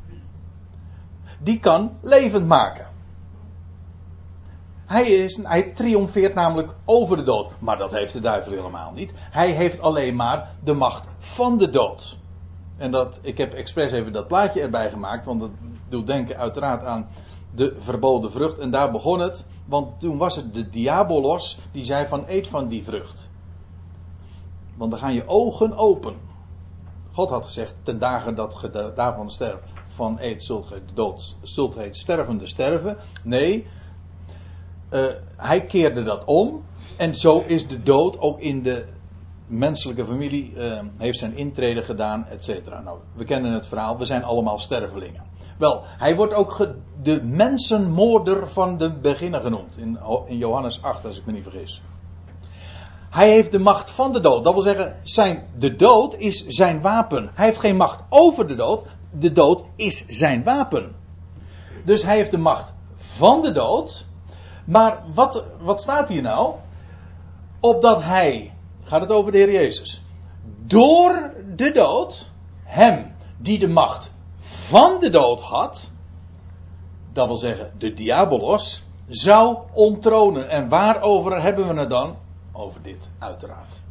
die 1.45 1.61
kan 1.61 1.93
levend 2.01 2.47
maken. 2.47 2.87
Hij, 4.87 5.05
is, 5.05 5.39
hij 5.43 5.63
triomfeert 5.63 6.35
namelijk 6.35 6.75
over 6.85 7.17
de 7.17 7.23
dood. 7.23 7.51
Maar 7.59 7.79
dat 7.79 7.91
heeft 7.91 8.13
de 8.13 8.21
duivel 8.21 8.53
helemaal 8.53 8.93
niet. 8.93 9.15
Hij 9.17 9.51
heeft 9.51 9.81
alleen 9.81 10.17
maar 10.17 10.51
de 10.65 10.73
macht 10.73 11.07
van 11.19 11.59
de 11.59 11.71
dood. 11.71 12.17
En 12.79 12.91
dat, 12.91 13.19
ik 13.23 13.39
heb 13.39 13.53
expres 13.53 13.93
even 13.93 14.13
dat 14.13 14.27
plaatje 14.27 14.61
erbij 14.61 14.91
gemaakt, 14.91 15.25
want 15.25 15.41
dat 15.41 15.51
doet 15.89 16.07
denken 16.07 16.37
uiteraard 16.37 16.85
aan 16.85 17.09
de 17.55 17.77
verboden 17.79 18.31
vrucht. 18.31 18.59
En 18.59 18.71
daar 18.71 18.91
begon 18.91 19.21
het, 19.21 19.45
want 19.65 20.01
toen 20.01 20.17
was 20.17 20.37
het 20.37 20.55
de 20.55 20.69
diabolos 20.69 21.59
die 21.73 21.85
zei 21.85 22.07
van 22.07 22.25
eet 22.27 22.49
van 22.49 22.69
die 22.69 22.85
vrucht. 22.85 23.31
Want 24.77 24.91
dan 24.91 25.01
gaan 25.01 25.15
je 25.15 25.29
ogen 25.29 25.77
open. 25.77 26.17
God 27.13 27.31
had 27.31 27.45
gezegd, 27.45 27.75
ten 27.83 27.99
dagen 27.99 28.35
dat 28.35 28.59
je 28.61 28.93
daarvan 28.95 29.31
sterft, 29.31 29.74
van 29.95 30.19
eet 30.21 30.43
zult 30.43 30.67
gij 30.67 30.81
dood, 30.95 31.37
zult 31.43 31.75
gij 31.75 31.89
stervende 31.93 32.47
sterven. 32.47 32.97
Nee, 33.23 33.67
uh, 34.91 35.07
hij 35.37 35.65
keerde 35.65 36.03
dat 36.03 36.25
om. 36.25 36.63
En 36.97 37.15
zo 37.15 37.41
is 37.47 37.69
de 37.69 37.83
dood 37.83 38.19
ook 38.19 38.41
in 38.41 38.63
de 38.63 38.85
menselijke 39.47 40.05
familie, 40.05 40.53
uh, 40.57 40.81
heeft 40.99 41.19
zijn 41.19 41.37
intrede 41.37 41.83
gedaan, 41.83 42.27
et 42.27 42.45
cetera. 42.45 42.81
Nou, 42.81 42.99
we 43.15 43.25
kennen 43.25 43.53
het 43.53 43.67
verhaal, 43.67 43.99
we 43.99 44.05
zijn 44.05 44.25
allemaal 44.25 44.59
stervelingen. 44.59 45.23
Wel, 45.59 45.83
hij 45.85 46.17
wordt 46.17 46.35
ook 46.35 46.69
de 47.03 47.23
mensenmoorder 47.23 48.49
van 48.49 48.79
de 48.79 48.91
beginnen 48.93 49.41
genoemd. 49.41 49.77
In, 49.77 49.99
in 50.27 50.37
Johannes 50.37 50.83
8, 50.83 51.05
als 51.05 51.19
ik 51.19 51.27
me 51.27 51.33
niet 51.33 51.43
vergis. 51.43 51.83
Hij 53.11 53.31
heeft 53.31 53.53
de 53.53 53.59
macht 53.59 53.91
van 53.91 54.13
de 54.13 54.21
dood. 54.21 54.45
Dat 54.45 54.53
wil 54.53 54.63
zeggen, 54.63 54.97
zijn, 55.03 55.47
de 55.59 55.77
dood 55.77 56.15
is 56.15 56.47
zijn 56.47 56.81
wapen. 56.81 57.31
Hij 57.35 57.45
heeft 57.45 57.61
geen 57.61 57.77
macht 57.77 58.03
over 58.09 58.47
de 58.47 58.55
dood. 58.55 58.87
De 59.19 59.33
dood 59.33 59.65
is 59.77 60.07
zijn 60.07 60.43
wapen. 60.43 60.97
Dus 61.85 62.03
hij 62.03 62.17
heeft 62.17 62.31
de 62.31 62.39
macht 62.39 62.75
van 62.97 63.43
de 63.43 63.53
dood. 63.53 64.07
Maar 64.65 65.03
wat, 65.15 65.45
wat 65.61 65.81
staat 65.81 66.09
hier 66.09 66.23
nou? 66.23 66.55
Opdat 67.61 68.03
hij, 68.03 68.55
gaat 68.83 69.01
het 69.01 69.11
over 69.11 69.33
de 69.33 69.39
Heer 69.39 69.53
Jezus, 69.53 70.03
door 70.67 71.35
de 71.57 71.71
dood, 71.71 72.31
hem 72.63 73.13
die 73.39 73.59
de 73.59 73.69
macht 73.69 74.13
van 74.39 75.01
de 75.01 75.11
dood 75.11 75.41
had, 75.41 75.91
dat 77.13 77.27
wil 77.27 77.37
zeggen 77.37 77.73
de 77.79 77.95
diabolos, 77.95 78.85
zou 79.09 79.59
onttronen. 79.73 80.49
En 80.49 80.69
waarover 80.69 81.43
hebben 81.43 81.69
we 81.69 81.81
het 81.81 81.91
dan? 81.91 82.17
Over 82.53 82.83
dit, 82.83 83.11
uiteraard. 83.19 83.83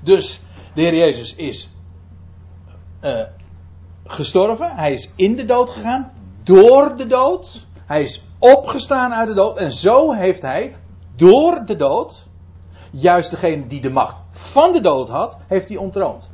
Dus 0.00 0.42
De 0.74 0.80
Heer 0.80 0.94
Jezus 0.94 1.34
is 1.34 1.70
uh, 3.04 3.22
gestorven. 4.12 4.70
Hij 4.70 4.92
is 4.92 5.12
in 5.16 5.36
de 5.36 5.44
dood 5.44 5.70
gegaan. 5.70 6.12
Door 6.42 6.96
de 6.96 7.06
dood. 7.06 7.66
Hij 7.86 8.02
is 8.02 8.24
opgestaan 8.38 9.12
uit 9.12 9.28
de 9.28 9.34
dood. 9.34 9.56
En 9.56 9.72
zo 9.72 10.12
heeft 10.12 10.42
hij 10.42 10.76
door 11.16 11.62
de 11.66 11.76
dood. 11.76 12.28
Juist 12.90 13.30
degene 13.30 13.66
die 13.66 13.80
de 13.80 13.90
macht 13.90 14.22
van 14.30 14.72
de 14.72 14.80
dood 14.80 15.08
had, 15.08 15.36
heeft 15.46 15.68
hij 15.68 15.76
ontroond. 15.76 16.30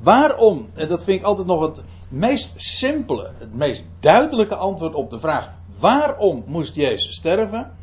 Waarom? 0.00 0.68
En 0.74 0.88
dat 0.88 1.04
vind 1.04 1.20
ik 1.20 1.26
altijd 1.26 1.46
nog 1.46 1.60
het 1.60 1.82
meest 2.08 2.54
simpele, 2.56 3.30
het 3.38 3.54
meest 3.54 3.84
duidelijke 4.00 4.56
antwoord 4.56 4.94
op 4.94 5.10
de 5.10 5.18
vraag: 5.18 5.50
waarom 5.78 6.44
moest 6.46 6.74
Jezus 6.74 7.16
sterven? 7.16 7.76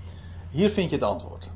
Hier 0.50 0.70
vind 0.70 0.90
je 0.90 0.96
het 0.96 1.06
antwoord. 1.06 1.50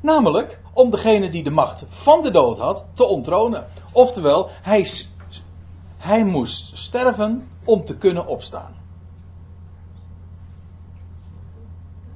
Namelijk 0.00 0.60
om 0.72 0.90
degene 0.90 1.30
die 1.30 1.42
de 1.42 1.50
macht 1.50 1.84
van 1.88 2.22
de 2.22 2.30
dood 2.30 2.58
had 2.58 2.84
te 2.94 3.04
onttronen. 3.04 3.66
Oftewel, 3.92 4.48
hij, 4.62 4.90
hij 5.96 6.24
moest 6.24 6.78
sterven 6.78 7.48
om 7.64 7.84
te 7.84 7.98
kunnen 7.98 8.26
opstaan. 8.26 8.74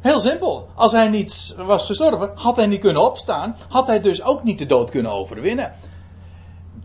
Heel 0.00 0.20
simpel. 0.20 0.68
Als 0.74 0.92
hij 0.92 1.08
niet 1.08 1.54
was 1.56 1.86
gestorven, 1.86 2.30
had 2.34 2.56
hij 2.56 2.66
niet 2.66 2.80
kunnen 2.80 3.02
opstaan, 3.02 3.56
had 3.68 3.86
hij 3.86 4.00
dus 4.00 4.22
ook 4.22 4.42
niet 4.42 4.58
de 4.58 4.66
dood 4.66 4.90
kunnen 4.90 5.12
overwinnen. 5.12 5.72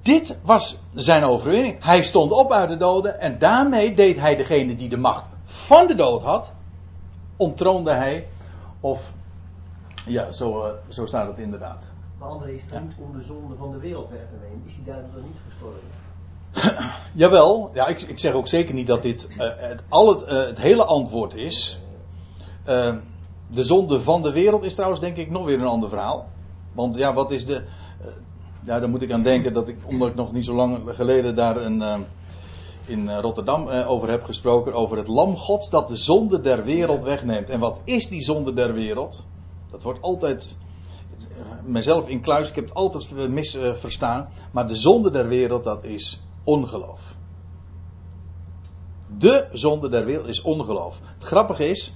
Dit 0.02 0.38
was 0.44 0.80
zijn 0.94 1.24
overwinning. 1.24 1.84
Hij 1.84 2.04
stond 2.04 2.32
op 2.32 2.52
uit 2.52 2.70
de 2.70 2.78
doden 2.78 3.20
en 3.20 3.40
daarmee 3.40 3.96
deed 3.96 4.20
hij 4.20 4.36
degene 4.36 4.76
die 4.76 4.90
de 4.90 4.98
macht 4.98 5.30
van 5.46 5.88
de 5.88 5.96
dood 5.96 6.22
had, 6.22 6.54
ontroonde 7.38 7.94
hij, 7.94 8.28
of 8.80 9.14
ja, 10.06 10.32
zo, 10.32 10.66
uh, 10.66 10.72
zo 10.90 11.06
staat 11.06 11.28
het 11.28 11.40
inderdaad. 11.40 11.92
Maar 12.20 12.30
André 12.30 12.52
is 12.52 12.64
het 12.64 12.84
niet 12.84 12.94
om 13.00 13.18
de 13.18 13.24
zonde 13.24 13.56
van 13.56 13.72
de 13.72 13.78
wereld 13.78 14.10
weg 14.10 14.20
te 14.20 14.36
nemen. 14.42 14.62
Is 14.66 14.76
hij 14.76 14.94
daardoor 14.94 15.22
niet 15.22 15.38
gestorven? 15.48 15.88
Jawel, 17.14 17.70
ja, 17.74 17.88
ik, 17.88 18.02
ik 18.02 18.20
zeg 18.20 18.34
ook 18.34 18.48
zeker 18.48 18.74
niet 18.74 18.88
dat 18.88 19.02
dit 19.02 19.28
uh, 19.30 19.38
het, 19.38 19.84
al 19.90 20.08
het, 20.10 20.22
uh, 20.22 20.30
het 20.30 20.58
hele 20.58 20.86
antwoord 20.86 21.34
is. 21.34 21.80
de 23.48 23.64
zonde 23.64 24.02
van 24.02 24.24
de 24.24 24.32
wereld 24.32 24.64
is 24.64 24.74
trouwens 24.74 25.02
denk 25.02 25.18
ik 25.18 25.30
nog 25.30 25.46
weer 25.46 25.60
een 25.60 25.66
ander 25.66 25.90
verhaal. 25.90 26.30
Want 26.74 26.96
ja, 26.96 27.14
wat 27.14 27.32
is 27.32 27.46
de. 27.46 27.64
ja, 28.64 28.80
daar 28.80 28.90
moet 28.90 29.02
ik 29.02 29.12
aan 29.12 29.24
denken 29.24 29.54
dat 29.54 29.68
ik, 29.68 29.78
omdat 29.86 30.08
ik 30.08 30.16
nog 30.16 30.32
niet 30.32 30.46
zo 30.46 30.54
lang 30.54 30.82
geleden 30.96 31.36
daar 31.36 31.58
een, 31.58 32.06
in 32.86 33.18
Rotterdam 33.20 33.70
over 33.70 34.10
heb 34.10 34.24
gesproken. 34.24 34.74
Over 34.74 34.98
het 34.98 35.08
lam 35.08 35.38
gods 35.38 35.70
dat 35.70 35.88
de 35.88 35.96
zonde 35.96 36.42
der 36.42 36.64
wereld 36.64 37.04
wegneemt. 37.04 37.50
En 37.50 37.60
wat 37.60 37.82
is 37.84 38.08
die 38.08 38.22
zonde 38.22 38.54
der 38.54 38.74
wereld? 38.74 39.26
Dat 39.72 39.84
wordt 39.84 40.02
altijd, 40.02 40.58
mezelf 41.64 42.08
in 42.08 42.22
kluis, 42.22 42.50
ik 42.50 42.56
heb 42.56 42.64
het 42.64 42.74
altijd 42.74 43.30
misverstaan. 43.30 44.28
Maar 44.52 44.68
de 44.68 44.76
zonde 44.76 45.12
der 45.12 45.28
wereld, 45.28 45.64
dat 45.64 45.84
is 45.84 46.22
ongeloof. 46.46 47.16
De 49.18 49.48
zonde 49.52 49.90
der 49.90 50.06
wereld 50.06 50.28
is 50.28 50.42
ongeloof. 50.42 51.00
Het 51.14 51.24
grappige 51.24 51.70
is, 51.70 51.96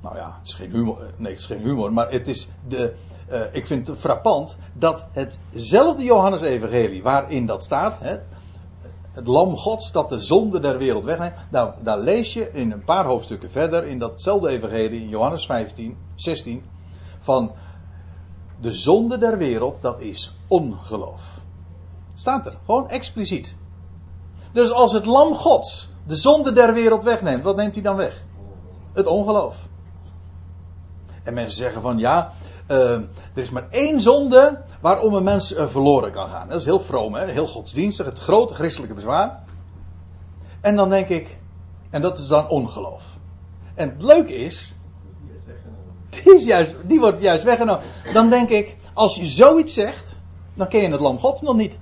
nou 0.00 0.16
ja, 0.16 0.36
het 0.38 0.46
is 0.46 0.54
geen 0.54 0.70
humor, 0.70 0.98
nee, 1.16 1.32
het 1.32 1.40
is 1.40 1.46
geen 1.46 1.62
humor, 1.62 1.92
maar 1.92 2.10
het 2.10 2.28
is 2.28 2.48
de, 2.68 2.94
uh, 3.30 3.40
ik 3.52 3.66
vind 3.66 3.86
het 3.86 3.98
frappant 3.98 4.56
dat 4.72 5.04
hetzelfde 5.12 6.02
Johannes-evangelie 6.02 7.02
waarin 7.02 7.46
dat 7.46 7.64
staat, 7.64 7.98
hè, 7.98 8.16
het 9.12 9.26
lam 9.26 9.56
gods 9.56 9.92
dat 9.92 10.08
de 10.08 10.18
zonde 10.18 10.60
der 10.60 10.78
wereld 10.78 11.04
wegneemt. 11.04 11.34
Nou, 11.50 11.74
daar 11.82 11.98
lees 11.98 12.32
je 12.32 12.50
in 12.52 12.72
een 12.72 12.84
paar 12.84 13.04
hoofdstukken 13.04 13.50
verder 13.50 13.84
in 13.84 13.98
datzelfde 13.98 14.48
evangelie, 14.48 15.00
in 15.00 15.08
Johannes 15.08 15.46
15, 15.46 15.96
16, 16.14 16.62
van 17.18 17.52
de 18.60 18.74
zonde 18.74 19.18
der 19.18 19.38
wereld, 19.38 19.82
dat 19.82 20.00
is 20.00 20.36
ongeloof. 20.48 21.39
Staat 22.20 22.46
er, 22.46 22.58
gewoon 22.64 22.88
expliciet. 22.88 23.54
Dus 24.52 24.72
als 24.72 24.92
het 24.92 25.06
lam 25.06 25.34
gods 25.34 25.88
de 26.06 26.14
zonde 26.14 26.52
der 26.52 26.72
wereld 26.72 27.04
wegneemt, 27.04 27.44
wat 27.44 27.56
neemt 27.56 27.74
hij 27.74 27.82
dan 27.82 27.96
weg? 27.96 28.22
Het 28.92 29.06
ongeloof. 29.06 29.56
En 31.22 31.34
mensen 31.34 31.56
zeggen 31.56 31.82
van 31.82 31.98
ja, 31.98 32.32
uh, 32.68 32.92
er 32.92 33.08
is 33.34 33.50
maar 33.50 33.68
één 33.70 34.00
zonde 34.00 34.62
waarom 34.80 35.14
een 35.14 35.22
mens 35.22 35.56
uh, 35.56 35.68
verloren 35.68 36.12
kan 36.12 36.28
gaan. 36.28 36.48
Dat 36.48 36.58
is 36.58 36.64
heel 36.64 36.80
vroom, 36.80 37.14
hè? 37.14 37.32
heel 37.32 37.46
godsdienstig, 37.46 38.06
het 38.06 38.18
grote 38.18 38.54
christelijke 38.54 38.94
bezwaar. 38.94 39.44
En 40.60 40.76
dan 40.76 40.90
denk 40.90 41.08
ik, 41.08 41.38
en 41.90 42.02
dat 42.02 42.18
is 42.18 42.26
dan 42.26 42.48
ongeloof. 42.48 43.04
En 43.74 43.88
het 43.88 44.02
leuke 44.02 44.34
is, 44.34 44.76
die, 46.10 46.34
is 46.34 46.44
juist, 46.44 46.76
die 46.84 47.00
wordt 47.00 47.20
juist 47.20 47.44
weggenomen. 47.44 47.84
Dan 48.12 48.30
denk 48.30 48.48
ik, 48.48 48.76
als 48.94 49.16
je 49.16 49.26
zoiets 49.26 49.74
zegt, 49.74 50.16
dan 50.54 50.68
ken 50.68 50.80
je 50.80 50.88
het 50.88 51.00
lam 51.00 51.18
gods 51.18 51.40
nog 51.40 51.56
niet. 51.56 51.78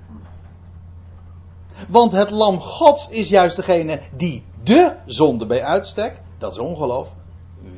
Want 1.89 2.11
het 2.11 2.29
lam 2.29 2.59
gods 2.59 3.09
is 3.09 3.29
juist 3.29 3.55
degene 3.55 4.01
die 4.15 4.43
de 4.63 4.95
zonde 5.05 5.45
bij 5.45 5.63
uitstek, 5.63 6.21
dat 6.37 6.51
is 6.51 6.59
ongeloof, 6.59 7.13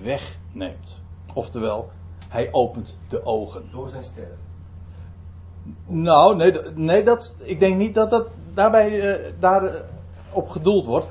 wegneemt. 0.03 1.01
Oftewel, 1.33 1.89
hij 2.27 2.49
opent 2.51 2.97
de 3.09 3.25
ogen. 3.25 3.69
Door 3.71 3.89
zijn 3.89 4.03
sterren. 4.03 4.37
Nou, 5.85 6.35
nee, 6.35 6.53
nee 6.75 7.03
dat, 7.03 7.37
ik 7.39 7.59
denk 7.59 7.77
niet 7.77 7.93
dat 7.93 8.09
dat 8.09 8.31
daarbij 8.53 8.91
uh, 8.91 9.31
daar 9.39 9.63
uh, 9.63 9.79
op 10.31 10.49
gedoeld 10.49 10.85
wordt. 10.85 11.07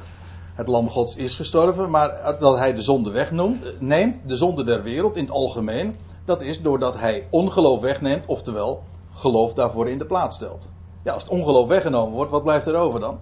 Het 0.55 0.69
lam 0.69 0.89
gods 0.89 1.17
is 1.17 1.35
gestorven, 1.35 1.91
maar 1.91 2.37
dat 2.41 2.59
hij 2.59 2.75
de 2.75 2.83
zonde 2.83 3.11
wegneemt, 3.11 3.81
neemt, 3.81 4.29
de 4.29 4.37
zonde 4.37 4.65
der 4.65 4.83
wereld 4.83 5.17
in 5.17 5.25
het 5.25 5.33
algemeen, 5.33 5.95
dat 6.25 6.43
is 6.43 6.63
doordat 6.63 6.99
hij 6.99 7.27
ongeloof 7.31 7.81
wegneemt, 7.81 8.27
oftewel 8.27 8.83
geloof 9.13 9.55
daarvoor 9.55 9.89
in 9.89 9.99
de 9.99 10.07
plaats 10.07 10.37
stelt. 10.37 10.69
Ja, 11.03 11.13
als 11.13 11.23
het 11.23 11.33
ongeloof 11.33 11.69
weggenomen 11.69 12.15
wordt, 12.15 12.31
wat 12.31 12.43
blijft 12.43 12.67
er 12.67 12.75
over 12.75 13.01
dan? 13.01 13.19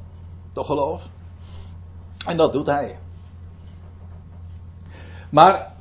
Toch 0.53 0.67
geloof. 0.67 1.09
En 2.27 2.37
dat 2.37 2.53
doet 2.53 2.67
hij. 2.67 2.99
Maar 5.31 5.73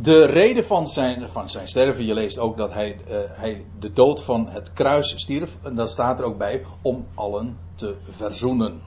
de 0.00 0.24
reden 0.24 0.64
van 0.64 0.86
zijn, 0.86 1.28
van 1.28 1.50
zijn 1.50 1.68
sterven, 1.68 2.06
je 2.06 2.14
leest 2.14 2.38
ook 2.38 2.56
dat 2.56 2.72
hij, 2.72 2.98
uh, 3.08 3.18
hij 3.28 3.64
de 3.78 3.92
dood 3.92 4.22
van 4.22 4.48
het 4.48 4.72
kruis 4.72 5.12
stierf. 5.16 5.56
En 5.62 5.74
dat 5.74 5.90
staat 5.90 6.18
er 6.18 6.24
ook 6.24 6.38
bij, 6.38 6.64
om 6.82 7.06
allen 7.14 7.58
te 7.74 7.96
verzoenen. 8.00 8.80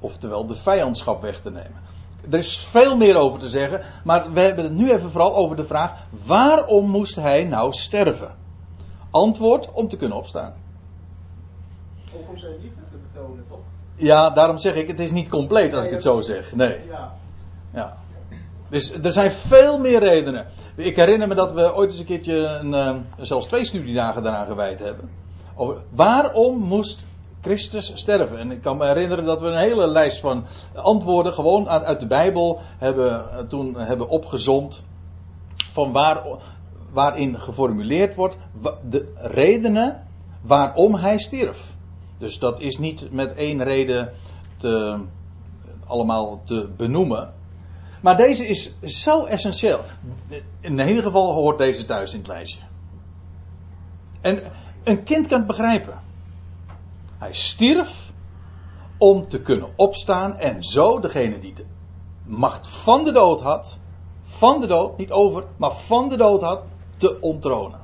Oftewel 0.00 0.46
de 0.46 0.54
vijandschap 0.54 1.22
weg 1.22 1.40
te 1.40 1.50
nemen. 1.50 1.84
Er 2.30 2.38
is 2.38 2.58
veel 2.58 2.96
meer 2.96 3.16
over 3.16 3.40
te 3.40 3.48
zeggen, 3.48 3.82
maar 4.04 4.32
we 4.32 4.40
hebben 4.40 4.64
het 4.64 4.72
nu 4.72 4.90
even 4.92 5.10
vooral 5.10 5.34
over 5.36 5.56
de 5.56 5.64
vraag: 5.64 6.06
waarom 6.26 6.90
moest 6.90 7.16
hij 7.16 7.44
nou 7.44 7.72
sterven? 7.72 8.34
Antwoord 9.10 9.72
om 9.72 9.88
te 9.88 9.96
kunnen 9.96 10.18
opstaan. 10.18 10.54
Ook 12.18 12.28
om 12.28 12.38
zijn 12.38 12.52
liefde 12.62 12.82
te 12.90 12.96
betonen, 13.12 13.44
toch? 13.48 13.58
Ja, 13.94 14.30
daarom 14.30 14.58
zeg 14.58 14.74
ik: 14.74 14.88
het 14.88 15.00
is 15.00 15.10
niet 15.10 15.28
compleet 15.28 15.74
als 15.74 15.84
ik 15.84 15.90
het 15.90 16.02
zo 16.02 16.20
zeg. 16.20 16.54
Nee. 16.54 16.80
Ja. 16.88 17.12
Ja. 17.72 17.96
Dus 18.68 18.92
er 18.92 19.12
zijn 19.12 19.32
veel 19.32 19.78
meer 19.78 19.98
redenen. 19.98 20.46
Ik 20.76 20.96
herinner 20.96 21.28
me 21.28 21.34
dat 21.34 21.52
we 21.52 21.74
ooit 21.74 21.90
eens 21.90 21.98
een 21.98 22.06
keertje 22.06 22.34
een, 22.34 22.72
uh, 22.72 22.94
zelfs 23.18 23.46
twee 23.46 23.64
studiedagen 23.64 24.22
daaraan 24.22 24.46
gewijd 24.46 24.78
hebben. 24.78 25.10
Over 25.54 25.76
waarom 25.90 26.58
moest 26.58 27.04
Christus 27.40 27.92
sterven? 27.94 28.38
En 28.38 28.50
ik 28.50 28.62
kan 28.62 28.76
me 28.76 28.86
herinneren 28.86 29.24
dat 29.24 29.40
we 29.40 29.46
een 29.46 29.58
hele 29.58 29.86
lijst 29.86 30.20
van 30.20 30.44
antwoorden 30.74 31.32
gewoon 31.32 31.68
uit, 31.68 32.00
de 32.00 32.06
Bijbel 32.06 32.60
hebben, 32.78 33.24
uh, 33.32 33.38
toen 33.38 33.76
hebben 33.76 34.08
opgezond. 34.08 34.84
Van 35.72 35.92
waar, 35.92 36.22
waarin 36.92 37.40
geformuleerd 37.40 38.14
wordt 38.14 38.36
de 38.88 39.12
redenen 39.16 40.06
waarom 40.40 40.94
hij 40.94 41.18
stierf. 41.18 41.75
Dus 42.18 42.38
dat 42.38 42.60
is 42.60 42.78
niet 42.78 43.12
met 43.12 43.34
één 43.34 43.62
reden 43.62 44.12
te, 44.56 44.98
allemaal 45.86 46.40
te 46.44 46.68
benoemen. 46.76 47.34
Maar 48.02 48.16
deze 48.16 48.46
is 48.46 48.80
zo 48.80 49.24
essentieel. 49.24 49.80
In 50.60 50.78
ieder 50.78 51.02
geval 51.02 51.32
hoort 51.32 51.58
deze 51.58 51.84
thuis 51.84 52.12
in 52.12 52.18
het 52.18 52.28
lijstje. 52.28 52.60
En 54.20 54.42
een 54.84 55.02
kind 55.02 55.26
kan 55.26 55.38
het 55.38 55.46
begrijpen. 55.46 56.00
Hij 57.18 57.34
stierf 57.34 58.10
om 58.98 59.28
te 59.28 59.40
kunnen 59.40 59.68
opstaan 59.76 60.36
en 60.36 60.62
zo 60.62 61.00
degene 61.00 61.38
die 61.38 61.54
de 61.54 61.64
macht 62.24 62.68
van 62.68 63.04
de 63.04 63.12
dood 63.12 63.40
had, 63.40 63.78
van 64.22 64.60
de 64.60 64.66
dood, 64.66 64.96
niet 64.96 65.10
over, 65.10 65.44
maar 65.56 65.72
van 65.72 66.08
de 66.08 66.16
dood 66.16 66.40
had, 66.40 66.64
te 66.96 67.20
onttronen. 67.20 67.80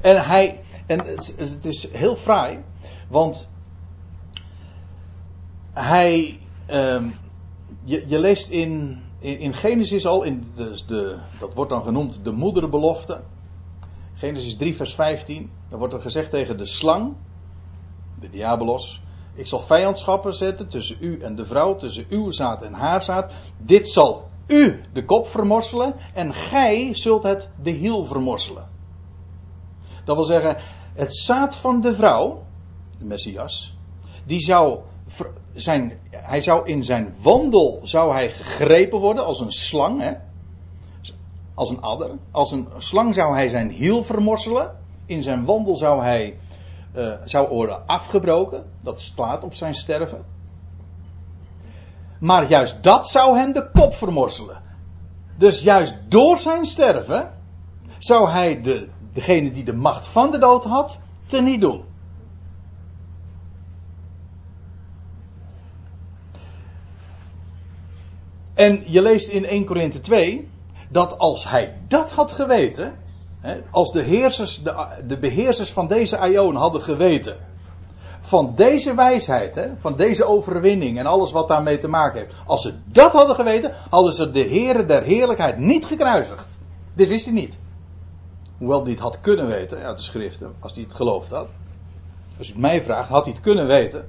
En 0.00 0.24
hij, 0.24 0.60
en 0.86 1.06
het 1.36 1.64
is 1.64 1.92
heel 1.92 2.16
fraai, 2.16 2.64
want 3.08 3.48
hij, 5.72 6.38
um, 6.70 7.14
je, 7.84 8.04
je, 8.06 8.18
leest 8.18 8.50
in, 8.50 9.02
in, 9.18 9.38
in, 9.38 9.54
Genesis 9.54 10.06
al, 10.06 10.22
in 10.22 10.52
de, 10.54 10.82
de, 10.86 11.18
dat 11.38 11.54
wordt 11.54 11.70
dan 11.70 11.82
genoemd 11.82 12.24
de 12.24 12.32
moederbelofte. 12.32 13.20
Genesis 14.14 14.56
3, 14.56 14.76
vers 14.76 14.94
15. 14.94 15.50
Dan 15.68 15.78
wordt 15.78 15.94
er 15.94 16.00
gezegd 16.00 16.30
tegen 16.30 16.58
de 16.58 16.66
slang, 16.66 17.14
de 18.20 18.30
diabolos. 18.30 19.02
Ik 19.34 19.46
zal 19.46 19.60
vijandschappen 19.60 20.34
zetten 20.34 20.68
tussen 20.68 20.96
u 21.00 21.20
en 21.20 21.34
de 21.36 21.46
vrouw, 21.46 21.76
tussen 21.76 22.06
uw 22.08 22.30
zaad 22.30 22.62
en 22.62 22.72
haar 22.72 23.02
zaad. 23.02 23.32
Dit 23.58 23.88
zal 23.88 24.28
u 24.46 24.80
de 24.92 25.04
kop 25.04 25.26
vermorselen 25.26 25.94
en 26.14 26.34
gij 26.34 26.94
zult 26.94 27.22
het 27.22 27.50
de 27.62 27.70
hiel 27.70 28.04
vermorselen. 28.04 28.68
Dat 30.04 30.16
wil 30.16 30.24
zeggen, 30.24 30.56
het 30.94 31.16
zaad 31.16 31.56
van 31.56 31.80
de 31.80 31.94
vrouw, 31.94 32.43
de 32.98 33.04
Messias, 33.04 33.76
die 34.24 34.40
zou 34.40 34.78
zijn, 35.52 35.98
hij 36.10 36.40
zou 36.40 36.66
in 36.66 36.84
zijn 36.84 37.14
wandel 37.20 37.80
zou 37.82 38.12
hij 38.12 38.30
gegrepen 38.30 38.98
worden 38.98 39.24
als 39.24 39.40
een 39.40 39.52
slang, 39.52 40.00
hè? 40.00 40.12
als 41.54 41.70
een 41.70 41.80
adder. 41.80 42.10
Als 42.30 42.52
een 42.52 42.68
slang 42.78 43.14
zou 43.14 43.34
hij 43.34 43.48
zijn 43.48 43.70
hiel 43.70 44.02
vermorselen. 44.02 44.76
In 45.06 45.22
zijn 45.22 45.44
wandel 45.44 45.76
zou 45.76 46.02
hij 46.02 46.38
eh, 46.92 47.12
zou 47.24 47.48
worden 47.48 47.86
afgebroken. 47.86 48.64
Dat 48.80 49.00
slaat 49.00 49.44
op 49.44 49.54
zijn 49.54 49.74
sterven. 49.74 50.24
Maar 52.20 52.48
juist 52.48 52.82
dat 52.82 53.08
zou 53.08 53.36
hem 53.36 53.52
de 53.52 53.70
kop 53.70 53.94
vermorselen. 53.94 54.62
Dus 55.36 55.60
juist 55.60 55.96
door 56.08 56.38
zijn 56.38 56.64
sterven 56.64 57.32
zou 57.98 58.30
hij 58.30 58.62
de, 58.62 58.88
degene 59.12 59.50
die 59.50 59.64
de 59.64 59.72
macht 59.72 60.06
van 60.06 60.30
de 60.30 60.38
dood 60.38 60.64
had, 60.64 60.98
teniet 61.26 61.60
doen. 61.60 61.84
En 68.64 68.82
je 68.86 69.02
leest 69.02 69.28
in 69.28 69.44
1 69.46 69.64
Korinthe 69.64 70.00
2 70.00 70.48
dat 70.88 71.18
als 71.18 71.48
hij 71.48 71.74
dat 71.88 72.10
had 72.10 72.32
geweten, 72.32 72.94
hè, 73.40 73.60
als 73.70 73.92
de, 73.92 74.02
heersers, 74.02 74.62
de, 74.62 74.86
de 75.06 75.18
beheersers 75.18 75.72
van 75.72 75.88
deze 75.88 76.18
aion 76.18 76.54
hadden 76.54 76.82
geweten, 76.82 77.36
van 78.20 78.52
deze 78.56 78.94
wijsheid, 78.94 79.54
hè, 79.54 79.68
van 79.78 79.96
deze 79.96 80.24
overwinning 80.24 80.98
en 80.98 81.06
alles 81.06 81.32
wat 81.32 81.48
daarmee 81.48 81.78
te 81.78 81.88
maken 81.88 82.20
heeft, 82.20 82.34
als 82.46 82.62
ze 82.62 82.74
dat 82.84 83.12
hadden 83.12 83.36
geweten, 83.36 83.72
hadden 83.90 84.12
ze 84.12 84.30
de 84.30 84.44
Heere 84.44 84.84
der 84.84 85.02
Heerlijkheid 85.02 85.58
niet 85.58 85.86
gekruisigd. 85.86 86.58
Dit 86.94 87.08
wist 87.08 87.24
hij 87.24 87.34
niet. 87.34 87.58
Hoewel 88.58 88.82
hij 88.82 88.90
het 88.90 89.00
had 89.00 89.20
kunnen 89.20 89.46
weten, 89.46 89.82
uit 89.82 89.96
de 89.96 90.02
schriften, 90.02 90.54
als 90.60 90.74
hij 90.74 90.82
het 90.82 90.94
geloofd 90.94 91.30
had. 91.30 91.52
Als 92.38 92.48
u 92.48 92.52
het 92.52 92.60
mij 92.60 92.82
vraagt, 92.82 93.08
had 93.08 93.24
hij 93.24 93.32
het 93.32 93.42
kunnen 93.42 93.66
weten. 93.66 94.04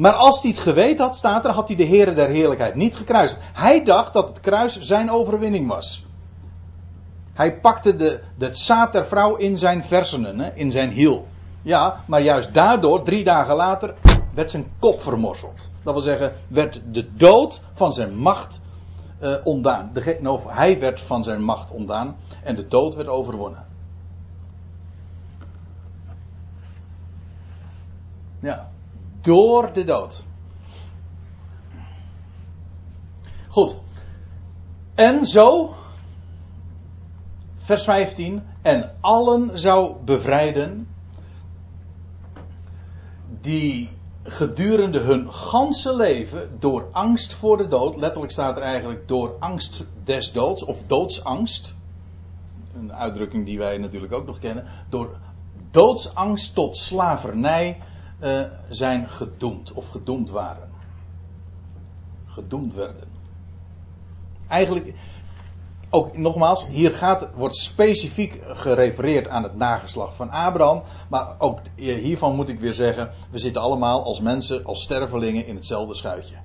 Maar 0.00 0.12
als 0.12 0.42
hij 0.42 0.50
het 0.50 0.60
geweten 0.60 1.04
had, 1.04 1.16
staat 1.16 1.44
er, 1.44 1.50
had 1.50 1.68
hij 1.68 1.76
de 1.76 1.86
Heere 1.86 2.12
der 2.12 2.28
Heerlijkheid 2.28 2.74
niet 2.74 2.96
gekruisigd. 2.96 3.40
Hij 3.52 3.84
dacht 3.84 4.12
dat 4.12 4.28
het 4.28 4.40
kruis 4.40 4.80
zijn 4.80 5.10
overwinning 5.10 5.68
was. 5.68 6.06
Hij 7.32 7.60
pakte 7.60 7.96
de, 7.96 8.20
het 8.38 8.58
zaad 8.58 8.92
der 8.92 9.06
vrouw 9.06 9.36
in 9.36 9.58
zijn 9.58 9.84
versenen, 9.84 10.38
hè, 10.38 10.54
in 10.54 10.70
zijn 10.70 10.90
hiel. 10.90 11.26
Ja, 11.62 12.04
maar 12.06 12.22
juist 12.22 12.54
daardoor, 12.54 13.02
drie 13.02 13.24
dagen 13.24 13.54
later, 13.54 13.94
werd 14.34 14.50
zijn 14.50 14.66
kop 14.78 15.00
vermorseld. 15.00 15.70
Dat 15.82 15.92
wil 15.92 16.02
zeggen, 16.02 16.32
werd 16.48 16.80
de 16.92 17.14
dood 17.14 17.62
van 17.74 17.92
zijn 17.92 18.16
macht 18.16 18.60
eh, 19.18 19.34
ontdaan. 19.44 19.90
De, 19.92 20.18
nou, 20.20 20.40
hij 20.46 20.78
werd 20.78 21.00
van 21.00 21.24
zijn 21.24 21.42
macht 21.42 21.70
ontdaan 21.70 22.16
en 22.42 22.56
de 22.56 22.68
dood 22.68 22.94
werd 22.94 23.08
overwonnen. 23.08 23.64
Ja, 28.40 28.69
door 29.20 29.72
de 29.72 29.84
dood. 29.84 30.24
Goed. 33.48 33.76
En 34.94 35.26
zo, 35.26 35.74
vers 37.56 37.84
15, 37.84 38.42
en 38.62 38.94
allen 39.00 39.58
zou 39.58 40.04
bevrijden 40.04 40.88
die 43.40 43.88
gedurende 44.22 44.98
hun 44.98 45.32
ganse 45.32 45.96
leven 45.96 46.56
door 46.58 46.88
angst 46.92 47.32
voor 47.32 47.56
de 47.56 47.66
dood, 47.66 47.96
letterlijk 47.96 48.32
staat 48.32 48.56
er 48.56 48.62
eigenlijk 48.62 49.08
door 49.08 49.36
angst 49.38 49.86
des 50.04 50.32
doods 50.32 50.64
of 50.64 50.82
doodsangst, 50.86 51.74
een 52.74 52.92
uitdrukking 52.92 53.44
die 53.44 53.58
wij 53.58 53.78
natuurlijk 53.78 54.12
ook 54.12 54.26
nog 54.26 54.38
kennen, 54.38 54.64
door 54.88 55.16
doodsangst 55.70 56.54
tot 56.54 56.76
slavernij 56.76 57.80
uh, 58.22 58.42
zijn 58.68 59.08
gedoemd 59.08 59.72
of 59.72 59.88
gedoemd 59.88 60.30
waren. 60.30 60.68
Gedoemd 62.26 62.74
werden. 62.74 63.08
Eigenlijk, 64.48 64.94
ook 65.90 66.16
nogmaals, 66.16 66.66
hier 66.66 66.90
gaat, 66.90 67.28
wordt 67.34 67.56
specifiek 67.56 68.40
gerefereerd 68.44 69.28
aan 69.28 69.42
het 69.42 69.56
nageslacht 69.56 70.16
van 70.16 70.30
Abraham. 70.30 70.82
Maar 71.08 71.34
ook 71.38 71.60
hiervan 71.76 72.34
moet 72.34 72.48
ik 72.48 72.60
weer 72.60 72.74
zeggen, 72.74 73.10
we 73.30 73.38
zitten 73.38 73.62
allemaal 73.62 74.04
als 74.04 74.20
mensen, 74.20 74.64
als 74.64 74.82
stervelingen 74.82 75.46
in 75.46 75.54
hetzelfde 75.54 75.94
schuitje. 75.94 76.36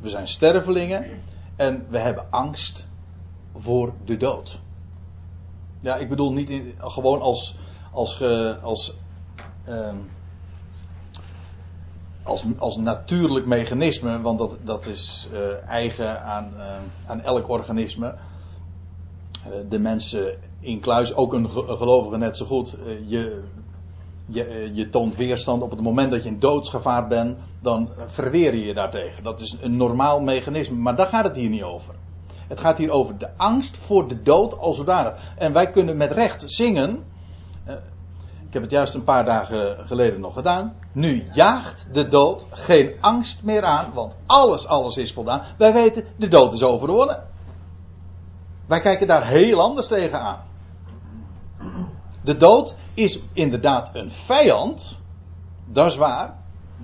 We 0.00 0.08
zijn 0.08 0.28
stervelingen 0.28 1.04
en 1.56 1.86
we 1.88 1.98
hebben 1.98 2.26
angst 2.30 2.88
voor 3.54 3.92
de 4.04 4.16
dood. 4.16 4.58
Ja, 5.80 5.96
ik 5.96 6.08
bedoel 6.08 6.32
niet 6.32 6.62
gewoon 6.78 7.20
als, 7.20 7.58
als, 7.92 8.22
als, 8.62 8.94
um, 9.68 10.10
als, 12.28 12.44
als 12.58 12.76
natuurlijk 12.76 13.46
mechanisme, 13.46 14.20
want 14.20 14.38
dat, 14.38 14.56
dat 14.64 14.86
is 14.86 15.28
uh, 15.32 15.68
eigen 15.68 16.22
aan, 16.22 16.52
uh, 16.56 16.74
aan 17.06 17.20
elk 17.20 17.48
organisme. 17.48 18.06
Uh, 18.06 19.54
de 19.68 19.78
mensen 19.78 20.38
in 20.60 20.80
kluis, 20.80 21.14
ook 21.14 21.32
een 21.32 21.50
gelovige 21.50 22.16
net 22.16 22.36
zo 22.36 22.46
goed. 22.46 22.76
je, 23.06 23.42
je, 24.26 24.70
je 24.72 24.88
toont 24.88 25.16
weerstand 25.16 25.62
op 25.62 25.70
het 25.70 25.80
moment 25.80 26.10
dat 26.10 26.22
je 26.22 26.28
in 26.28 26.38
doodsgevaar 26.38 27.08
bent, 27.08 27.36
dan 27.60 27.88
verweer 28.06 28.54
je 28.54 28.64
je 28.64 28.74
daartegen. 28.74 29.22
Dat 29.22 29.40
is 29.40 29.56
een 29.60 29.76
normaal 29.76 30.20
mechanisme, 30.20 30.76
maar 30.76 30.96
daar 30.96 31.06
gaat 31.06 31.24
het 31.24 31.36
hier 31.36 31.50
niet 31.50 31.62
over. 31.62 31.94
Het 32.48 32.60
gaat 32.60 32.78
hier 32.78 32.90
over 32.90 33.18
de 33.18 33.28
angst 33.36 33.76
voor 33.76 34.08
de 34.08 34.22
dood 34.22 34.58
als 34.58 34.76
zodanig. 34.76 35.34
En 35.36 35.52
wij 35.52 35.70
kunnen 35.70 35.96
met 35.96 36.12
recht 36.12 36.42
zingen. 36.46 37.04
Ik 38.48 38.54
heb 38.54 38.62
het 38.62 38.72
juist 38.72 38.94
een 38.94 39.04
paar 39.04 39.24
dagen 39.24 39.86
geleden 39.86 40.20
nog 40.20 40.34
gedaan. 40.34 40.74
Nu 40.92 41.28
jaagt 41.32 41.88
de 41.92 42.08
dood 42.08 42.46
geen 42.50 42.96
angst 43.00 43.42
meer 43.42 43.64
aan, 43.64 43.92
want 43.92 44.14
alles, 44.26 44.66
alles 44.66 44.96
is 44.96 45.12
voldaan. 45.12 45.42
Wij 45.58 45.72
weten, 45.72 46.04
de 46.16 46.28
dood 46.28 46.52
is 46.52 46.62
overwonnen. 46.62 47.24
Wij 48.66 48.80
kijken 48.80 49.06
daar 49.06 49.26
heel 49.26 49.60
anders 49.60 49.86
tegenaan. 49.86 50.40
De 52.20 52.36
dood 52.36 52.74
is 52.94 53.20
inderdaad 53.32 53.90
een 53.92 54.10
vijand, 54.10 54.98
dat 55.64 55.86
is 55.86 55.96
waar. 55.96 56.36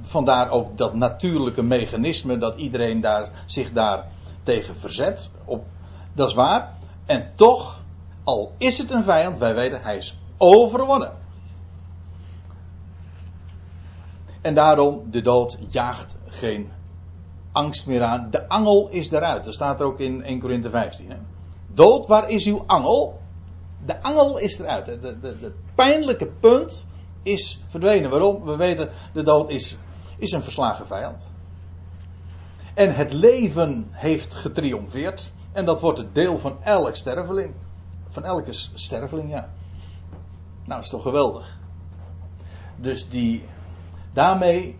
Vandaar 0.02 0.50
ook 0.50 0.78
dat 0.78 0.94
natuurlijke 0.94 1.62
mechanisme 1.62 2.38
dat 2.38 2.56
iedereen 2.56 3.00
daar, 3.00 3.30
zich 3.46 3.72
daar 3.72 4.06
tegen 4.42 4.76
verzet. 4.76 5.30
Op, 5.44 5.64
dat 6.12 6.28
is 6.28 6.34
waar. 6.34 6.72
En 7.06 7.32
toch, 7.34 7.80
al 8.24 8.52
is 8.58 8.78
het 8.78 8.90
een 8.90 9.04
vijand, 9.04 9.38
wij 9.38 9.54
weten, 9.54 9.82
hij 9.82 9.96
is 9.96 10.18
overwonnen. 10.38 11.23
En 14.44 14.54
daarom, 14.54 15.10
de 15.10 15.20
dood 15.20 15.58
jaagt 15.68 16.16
geen 16.26 16.70
angst 17.52 17.86
meer 17.86 18.02
aan. 18.02 18.30
De 18.30 18.48
angel 18.48 18.88
is 18.88 19.10
eruit. 19.10 19.44
Dat 19.44 19.54
staat 19.54 19.80
er 19.80 19.86
ook 19.86 20.00
in 20.00 20.22
1 20.22 20.40
Korinthe 20.40 20.70
15. 20.70 21.10
Hè? 21.10 21.16
Dood, 21.66 22.06
waar 22.06 22.30
is 22.30 22.46
uw 22.46 22.62
angel? 22.66 23.20
De 23.84 24.02
angel 24.02 24.38
is 24.38 24.58
eruit. 24.58 24.86
Het 24.86 25.52
pijnlijke 25.74 26.26
punt 26.26 26.86
is 27.22 27.62
verdwenen. 27.68 28.10
Waarom? 28.10 28.44
We 28.44 28.56
weten, 28.56 28.90
de 29.12 29.22
dood 29.22 29.50
is, 29.50 29.78
is 30.18 30.32
een 30.32 30.42
verslagen 30.42 30.86
vijand. 30.86 31.26
En 32.74 32.94
het 32.94 33.12
leven 33.12 33.86
heeft 33.90 34.34
getriomfeerd. 34.34 35.32
En 35.52 35.64
dat 35.64 35.80
wordt 35.80 35.98
het 35.98 36.14
deel 36.14 36.38
van 36.38 36.62
elk 36.62 36.96
sterveling. 36.96 37.54
Van 38.08 38.24
elke 38.24 38.52
sterveling, 38.74 39.30
ja. 39.30 39.48
Nou, 40.64 40.80
is 40.80 40.88
toch 40.88 41.02
geweldig. 41.02 41.58
Dus 42.76 43.08
die, 43.08 43.44
Daarmee 44.14 44.76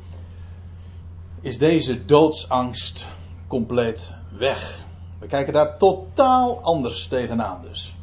is 1.40 1.58
deze 1.58 2.04
doodsangst 2.04 3.06
compleet 3.46 4.14
weg. 4.38 4.84
We 5.18 5.26
kijken 5.26 5.52
daar 5.52 5.78
totaal 5.78 6.62
anders 6.62 7.08
tegenaan 7.08 7.62
dus. 7.62 7.94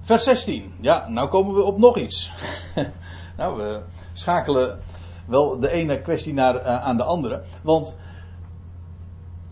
Vers 0.00 0.24
16. 0.24 0.74
Ja, 0.80 1.08
nou 1.08 1.28
komen 1.28 1.54
we 1.54 1.62
op 1.62 1.78
nog 1.78 1.98
iets. 1.98 2.32
nou, 3.38 3.56
we 3.56 3.82
schakelen 4.12 4.80
wel 5.26 5.60
de 5.60 5.70
ene 5.70 6.00
kwestie 6.00 6.32
naar, 6.32 6.54
uh, 6.54 6.82
aan 6.82 6.96
de 6.96 7.04
andere. 7.04 7.42
Want 7.62 7.98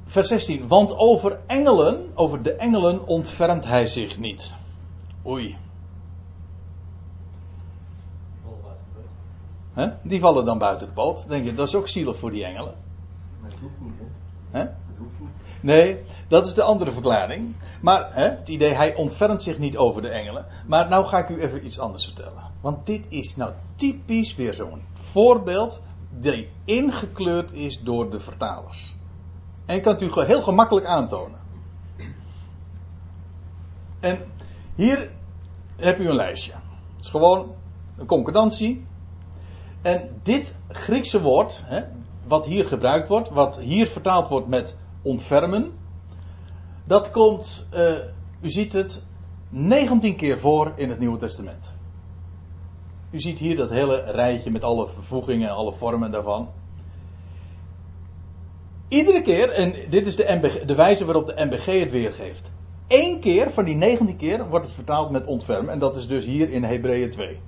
vers 0.05 0.29
16. 0.29 0.69
Want 0.69 0.97
over 0.97 1.41
engelen, 1.47 2.11
over 2.15 2.43
de 2.43 2.53
engelen 2.53 3.07
ontfermt 3.07 3.65
hij 3.65 3.87
zich 3.87 4.19
niet. 4.19 4.55
Oei. 5.27 5.57
He? 9.77 9.89
Die 10.03 10.21
vallen 10.21 10.45
dan 10.45 10.59
buiten 10.59 10.87
het 10.87 10.95
boot. 10.95 11.29
denk 11.29 11.45
je, 11.45 11.55
dat 11.55 11.67
is 11.67 11.75
ook 11.75 11.89
zielig 11.89 12.19
voor 12.19 12.31
die 12.31 12.45
engelen. 12.45 12.75
Maar 13.41 13.51
het 13.51 13.61
hoeft 13.61 13.81
niet, 13.81 13.99
hè? 14.51 14.59
He? 14.59 14.65
Het 14.65 14.99
hoeft 14.99 15.21
niet. 15.21 15.29
Nee, 15.61 16.03
dat 16.29 16.47
is 16.47 16.55
de 16.55 16.63
andere 16.63 16.93
verklaring. 16.93 17.55
Maar 17.81 18.15
he, 18.15 18.23
het 18.23 18.49
idee, 18.49 18.75
hij 18.75 18.95
ontfermt 18.95 19.43
zich 19.43 19.59
niet 19.59 19.77
over 19.77 20.03
de 20.03 20.09
engelen. 20.09 20.47
Maar 20.67 20.89
nou 20.89 21.07
ga 21.07 21.19
ik 21.19 21.29
u 21.29 21.41
even 21.41 21.65
iets 21.65 21.79
anders 21.79 22.05
vertellen. 22.05 22.43
Want 22.61 22.87
dit 22.87 23.07
is 23.09 23.37
nou 23.37 23.53
typisch 23.77 24.35
weer 24.35 24.55
zo'n 24.55 24.83
voorbeeld 24.93 25.81
die 26.11 26.49
ingekleurd 26.65 27.53
is 27.53 27.81
door 27.83 28.11
de 28.11 28.21
vertalers. 28.21 28.95
En 29.67 29.77
ik 29.77 29.83
kan 29.83 29.93
het 29.93 30.03
u 30.03 30.23
heel 30.23 30.43
gemakkelijk 30.43 30.87
aantonen. 30.87 31.39
En 34.01 34.19
Hier 34.75 35.11
heb 35.77 35.99
u 35.99 36.09
een 36.09 36.15
lijstje. 36.15 36.53
Het 36.53 37.05
is 37.05 37.09
gewoon 37.09 37.55
een 37.97 38.07
concordantie. 38.07 38.87
En 39.87 40.21
dit 40.23 40.59
Griekse 40.69 41.23
woord, 41.23 41.63
hè, 41.65 41.83
wat 42.27 42.47
hier 42.47 42.67
gebruikt 42.67 43.09
wordt, 43.09 43.29
wat 43.29 43.59
hier 43.59 43.87
vertaald 43.87 44.29
wordt 44.29 44.47
met 44.47 44.77
ontfermen, 45.03 45.73
dat 46.87 47.11
komt, 47.11 47.67
uh, 47.75 47.99
u 48.41 48.51
ziet 48.51 48.73
het, 48.73 49.03
19 49.49 50.17
keer 50.17 50.39
voor 50.39 50.73
in 50.77 50.89
het 50.89 50.99
Nieuwe 50.99 51.19
Testament. 51.19 51.75
U 53.11 53.21
ziet 53.21 53.39
hier 53.39 53.57
dat 53.57 53.71
hele 53.71 53.97
rijtje 53.97 54.51
met 54.51 54.63
alle 54.63 54.89
vervoegingen 54.89 55.49
en 55.49 55.55
alle 55.55 55.73
vormen 55.73 56.11
daarvan. 56.11 56.49
Iedere 58.89 59.23
keer, 59.23 59.51
en 59.51 59.91
dit 59.91 60.07
is 60.07 60.17
de, 60.17 60.63
de 60.67 60.75
wijze 60.75 61.05
waarop 61.05 61.27
de 61.27 61.45
MBG 61.45 61.65
het 61.81 61.91
weergeeft. 61.91 62.53
Eén 62.89 63.21
keer 63.21 63.51
van 63.51 63.65
die 63.65 63.77
19 63.77 64.17
keer 64.17 64.49
wordt 64.49 64.65
het 64.67 64.75
vertaald 64.75 65.11
met 65.11 65.27
ontfermen. 65.27 65.73
En 65.73 65.79
dat 65.79 65.97
is 65.97 66.09
dus 66.09 66.25
hier 66.25 66.51
in 66.51 66.65
Hebreeën 66.65 67.11
2. 67.11 67.41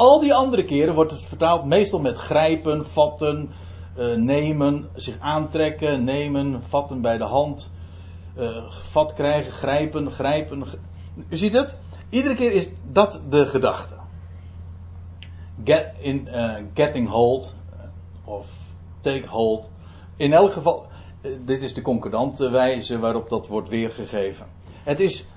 Al 0.00 0.20
die 0.20 0.34
andere 0.34 0.64
keren 0.64 0.94
wordt 0.94 1.10
het 1.10 1.22
vertaald 1.22 1.64
meestal 1.64 2.00
met 2.00 2.16
grijpen, 2.16 2.86
vatten, 2.86 3.50
uh, 3.98 4.14
nemen, 4.14 4.88
zich 4.94 5.18
aantrekken, 5.18 6.04
nemen, 6.04 6.62
vatten 6.62 7.00
bij 7.00 7.18
de 7.18 7.24
hand, 7.24 7.72
uh, 8.38 8.70
vat 8.70 9.14
krijgen, 9.14 9.52
grijpen, 9.52 10.10
grijpen. 10.10 10.64
U 11.28 11.36
ziet 11.36 11.52
het? 11.52 11.76
Iedere 12.08 12.34
keer 12.34 12.52
is 12.52 12.68
dat 12.92 13.20
de 13.28 13.46
gedachte. 13.46 13.94
Get 15.64 15.92
in, 15.98 16.28
uh, 16.28 16.54
getting 16.74 17.08
hold 17.08 17.54
of 18.24 18.46
take 19.00 19.28
hold. 19.28 19.68
In 20.16 20.32
elk 20.32 20.52
geval, 20.52 20.86
dit 21.44 21.62
is 21.62 21.74
de 21.74 21.82
concordante 21.82 22.50
wijze 22.50 22.98
waarop 22.98 23.28
dat 23.28 23.46
wordt 23.46 23.68
weergegeven. 23.68 24.46
Het 24.82 25.00
is, 25.00 25.28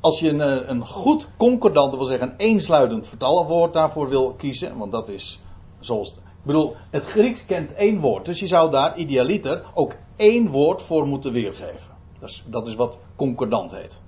als 0.00 0.20
je 0.20 0.28
een, 0.28 0.70
een 0.70 0.86
goed 0.86 1.28
concordant, 1.36 1.94
wil 1.94 2.04
zeggen 2.04 2.28
een 2.28 2.36
eensluidend 2.36 3.06
vertalwoord 3.06 3.72
daarvoor 3.72 4.08
wil 4.08 4.32
kiezen, 4.32 4.76
want 4.76 4.92
dat 4.92 5.08
is 5.08 5.40
zoals 5.80 6.08
ik 6.10 6.46
bedoel, 6.46 6.74
het 6.90 7.04
Grieks 7.04 7.46
kent 7.46 7.72
één 7.72 8.00
woord, 8.00 8.24
dus 8.24 8.40
je 8.40 8.46
zou 8.46 8.70
daar 8.70 8.96
idealiter 8.96 9.64
ook 9.74 9.94
één 10.16 10.50
woord 10.50 10.82
voor 10.82 11.06
moeten 11.06 11.32
weergeven. 11.32 11.96
Dat 12.18 12.42
dat 12.46 12.66
is 12.66 12.74
wat 12.74 12.98
concordant 13.16 13.70
heet. 13.70 14.00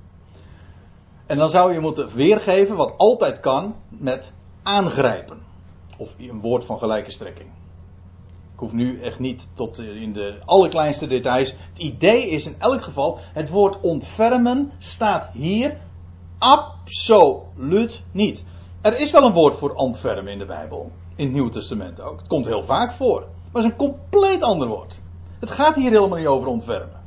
En 1.27 1.37
dan 1.37 1.51
zou 1.51 1.73
je 1.73 1.81
moeten 1.81 2.09
weergeven, 2.15 2.77
wat 2.77 2.95
altijd 2.97 3.41
kan, 3.41 3.75
met 3.89 4.33
aangrijpen. 4.63 5.43
Of 5.97 6.15
een 6.19 6.41
woord 6.41 6.65
van 6.65 6.79
gelijke 6.79 7.11
strekking. 7.11 7.49
Hoef 8.63 8.73
nu 8.73 9.01
echt 9.01 9.19
niet 9.19 9.51
tot 9.55 9.79
in 9.79 10.13
de 10.13 10.39
allerkleinste 10.45 11.07
details. 11.07 11.51
Het 11.51 11.79
idee 11.79 12.29
is 12.29 12.47
in 12.47 12.55
elk 12.59 12.83
geval, 12.83 13.19
het 13.33 13.51
woord 13.51 13.81
ontfermen 13.81 14.73
staat 14.79 15.29
hier 15.33 15.77
absoluut 16.39 18.03
niet. 18.13 18.45
Er 18.81 19.01
is 19.01 19.11
wel 19.11 19.23
een 19.23 19.33
woord 19.33 19.57
voor 19.57 19.73
ontfermen 19.73 20.33
in 20.33 20.39
de 20.39 20.45
Bijbel. 20.45 20.91
In 21.17 21.25
het 21.25 21.35
Nieuwe 21.35 21.51
Testament 21.51 22.01
ook. 22.01 22.19
Het 22.19 22.29
komt 22.29 22.47
heel 22.47 22.65
vaak 22.65 22.93
voor. 22.93 23.21
Maar 23.21 23.63
het 23.63 23.65
is 23.65 23.71
een 23.71 23.77
compleet 23.77 24.43
ander 24.43 24.69
woord. 24.69 25.01
Het 25.41 25.51
gaat 25.51 25.75
hier 25.75 25.91
helemaal 25.91 26.19
niet 26.19 26.27
over 26.27 26.49
ontfermen. 26.49 27.01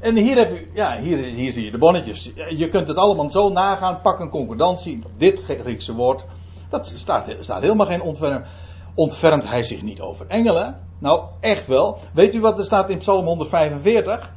En 0.00 0.16
hier, 0.16 0.36
heb 0.36 0.52
u, 0.52 0.70
ja, 0.74 1.00
hier, 1.00 1.18
hier 1.18 1.52
zie 1.52 1.64
je 1.64 1.70
de 1.70 1.78
bonnetjes. 1.78 2.30
Je 2.56 2.68
kunt 2.68 2.88
het 2.88 2.96
allemaal 2.96 3.30
zo 3.30 3.48
nagaan. 3.48 4.00
Pak 4.00 4.20
een 4.20 4.30
concordantie. 4.30 5.02
Dit 5.16 5.42
Griekse 5.42 5.94
woord. 5.94 6.26
Dat 6.68 6.92
staat, 6.94 7.36
staat 7.40 7.62
helemaal 7.62 7.86
geen 7.86 8.02
ontfermen. 8.02 8.44
Ontfermt 8.94 9.48
hij 9.48 9.62
zich 9.62 9.82
niet 9.82 10.00
over 10.00 10.26
engelen? 10.26 10.80
Nou, 10.98 11.24
echt 11.40 11.66
wel. 11.66 11.98
Weet 12.12 12.34
u 12.34 12.40
wat 12.40 12.58
er 12.58 12.64
staat 12.64 12.90
in 12.90 12.98
Psalm 12.98 13.26
145? 13.26 14.32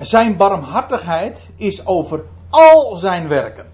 Zijn 0.00 0.36
barmhartigheid 0.36 1.50
is 1.56 1.86
over 1.86 2.24
al 2.50 2.96
zijn 2.96 3.28
werken. 3.28 3.66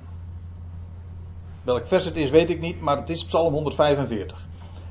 Welk 1.63 1.87
vers 1.87 2.05
het 2.05 2.17
is, 2.17 2.31
weet 2.31 2.51
ik 2.51 2.61
niet, 2.61 2.81
maar 2.81 2.97
het 2.97 3.11
is 3.11 3.25
Psalm 3.25 3.53
145. 3.53 4.47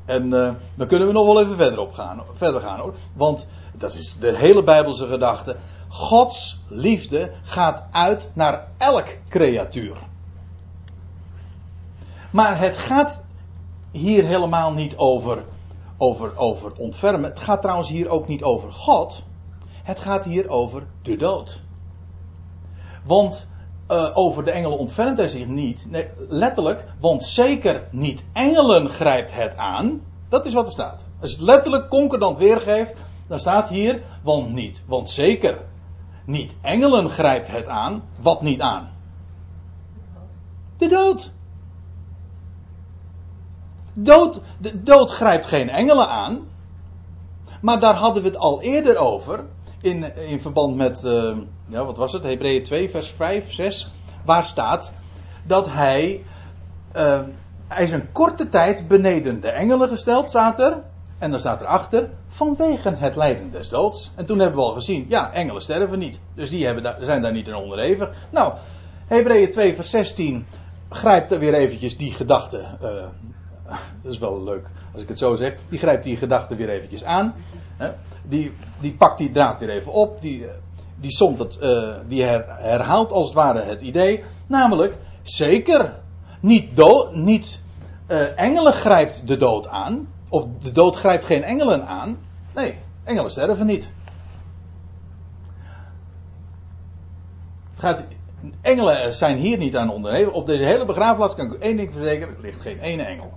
En 0.05 0.25
uh, 0.25 0.49
dan 0.75 0.87
kunnen 0.87 1.07
we 1.07 1.13
nog 1.13 1.25
wel 1.25 1.41
even 1.41 1.55
verder, 1.55 1.79
op 1.79 1.93
gaan, 1.93 2.23
verder 2.33 2.61
gaan 2.61 2.79
hoor. 2.79 2.93
Want 3.13 3.47
dat 3.73 3.93
is 3.93 4.17
de 4.19 4.37
hele 4.37 4.63
Bijbelse 4.63 5.07
gedachte. 5.07 5.55
Gods 5.89 6.63
liefde 6.67 7.31
gaat 7.43 7.83
uit 7.91 8.31
naar 8.33 8.67
elk 8.77 9.05
creatuur. 9.29 9.97
Maar 12.31 12.59
het 12.59 12.77
gaat 12.77 13.23
hier 13.91 14.25
helemaal 14.25 14.73
niet 14.73 14.97
over, 14.97 15.43
over, 15.97 16.37
over 16.37 16.71
ontfermen. 16.77 17.29
Het 17.29 17.39
gaat 17.39 17.61
trouwens 17.61 17.89
hier 17.89 18.09
ook 18.09 18.27
niet 18.27 18.43
over 18.43 18.71
God. 18.71 19.23
Het 19.83 19.99
gaat 19.99 20.25
hier 20.25 20.49
over 20.49 20.87
de 21.01 21.15
dood. 21.15 21.61
Want 23.05 23.47
uh, 23.89 24.11
over 24.13 24.45
de 24.45 24.51
engelen 24.51 24.77
ontfermt 24.77 25.17
hij 25.17 25.27
zich 25.27 25.47
niet. 25.47 25.85
Nee, 25.89 26.05
letterlijk, 26.27 26.85
want 26.99 27.23
zeker 27.23 27.87
niet 27.91 28.25
engelen 28.33 28.89
grijpt 28.89 29.33
het 29.33 29.57
aan. 29.57 30.01
Dat 30.29 30.45
is 30.45 30.53
wat 30.53 30.65
er 30.65 30.71
staat. 30.71 31.07
Als 31.21 31.31
het 31.31 31.41
letterlijk 31.41 31.89
concordant 31.89 32.37
weergeeft, 32.37 32.95
dan 33.27 33.39
staat 33.39 33.69
hier, 33.69 34.03
want 34.23 34.53
niet. 34.53 34.83
Want 34.87 35.09
zeker 35.09 35.61
niet 36.25 36.55
engelen 36.61 37.09
grijpt 37.09 37.47
het 37.51 37.67
aan. 37.67 38.03
Wat 38.21 38.41
niet 38.41 38.61
aan? 38.61 38.89
De 40.77 40.87
dood. 40.87 41.31
Dood, 43.93 44.41
de 44.57 44.83
dood 44.83 45.11
grijpt 45.11 45.45
geen 45.45 45.69
engelen 45.69 46.07
aan. 46.09 46.47
Maar 47.61 47.79
daar 47.79 47.95
hadden 47.95 48.23
we 48.23 48.29
het 48.29 48.37
al 48.37 48.61
eerder 48.61 48.95
over. 48.97 49.45
In, 49.81 50.15
in 50.15 50.41
verband 50.41 50.75
met, 50.75 51.03
uh, 51.03 51.37
ja, 51.67 51.85
wat 51.85 51.97
was 51.97 52.13
het? 52.13 52.23
Hebreeën 52.23 52.63
2, 52.63 52.89
vers 52.89 53.11
5, 53.11 53.51
6. 53.51 53.91
Waar 54.25 54.45
staat 54.45 54.91
dat 55.43 55.67
hij. 55.69 56.23
Uh, 56.95 57.19
hij 57.67 57.83
is 57.83 57.91
een 57.91 58.11
korte 58.11 58.49
tijd 58.49 58.87
beneden 58.87 59.41
de 59.41 59.49
engelen 59.49 59.89
gesteld, 59.89 60.29
staat 60.29 60.59
er. 60.59 60.83
En 61.19 61.29
dan 61.29 61.39
staat 61.39 61.61
erachter. 61.61 62.09
Vanwege 62.27 62.95
het 62.95 63.15
lijden 63.15 63.51
des 63.51 63.69
doods. 63.69 64.11
En 64.15 64.25
toen 64.25 64.39
hebben 64.39 64.57
we 64.57 64.65
al 64.65 64.73
gezien. 64.73 65.05
Ja, 65.09 65.33
engelen 65.33 65.61
sterven 65.61 65.99
niet. 65.99 66.19
Dus 66.35 66.49
die 66.49 66.65
hebben, 66.65 66.95
zijn 66.99 67.21
daar 67.21 67.31
niet 67.31 67.47
in 67.47 67.55
onderhevig. 67.55 68.09
Nou, 68.29 68.53
Hebreeën 69.07 69.51
2, 69.51 69.75
vers 69.75 69.89
16. 69.89 70.45
Grijpt 70.89 71.31
er 71.31 71.39
weer 71.39 71.53
eventjes 71.53 71.97
die 71.97 72.13
gedachte. 72.13 72.65
Uh, 72.83 72.89
dat 74.09 74.21
is 74.21 74.27
wel 74.29 74.43
leuk 74.43 74.67
als 74.93 75.01
ik 75.01 75.07
het 75.07 75.17
zo 75.17 75.35
zeg. 75.35 75.55
Die 75.69 75.79
grijpt 75.79 76.03
die 76.03 76.17
gedachte 76.17 76.55
weer 76.55 76.69
eventjes 76.69 77.03
aan. 77.03 77.33
Die, 78.23 78.51
die 78.81 78.93
pakt 78.93 79.17
die 79.17 79.31
draad 79.31 79.59
weer 79.59 79.69
even 79.69 79.91
op. 79.93 80.21
Die, 80.21 80.45
die, 80.95 81.11
somt 81.11 81.39
het, 81.39 81.57
uh, 81.61 81.93
die 82.07 82.23
her, 82.23 82.45
herhaalt 82.47 83.11
als 83.11 83.25
het 83.25 83.35
ware 83.35 83.61
het 83.61 83.81
idee. 83.81 84.23
Namelijk, 84.47 84.97
zeker, 85.21 85.99
niet, 86.39 86.75
dood, 86.75 87.15
niet 87.15 87.61
uh, 88.07 88.39
engelen 88.39 88.73
grijpt 88.73 89.27
de 89.27 89.35
dood 89.35 89.67
aan. 89.67 90.07
Of 90.29 90.45
de 90.61 90.71
dood 90.71 90.95
grijpt 90.95 91.25
geen 91.25 91.43
engelen 91.43 91.87
aan. 91.87 92.17
Nee, 92.55 92.77
engelen 93.03 93.31
sterven 93.31 93.65
niet. 93.65 93.91
Het 97.69 97.79
gaat, 97.79 98.03
engelen 98.61 99.13
zijn 99.13 99.37
hier 99.37 99.57
niet 99.57 99.77
aan 99.77 99.89
ondernemen. 99.89 100.33
Op 100.33 100.45
deze 100.45 100.63
hele 100.63 100.85
begraafplaats 100.85 101.35
kan 101.35 101.45
ik 101.45 101.53
u 101.53 101.59
één 101.59 101.77
ding 101.77 101.91
verzekeren: 101.93 102.35
er 102.35 102.41
ligt 102.41 102.61
geen 102.61 102.79
ene 102.79 103.03
engel. 103.03 103.33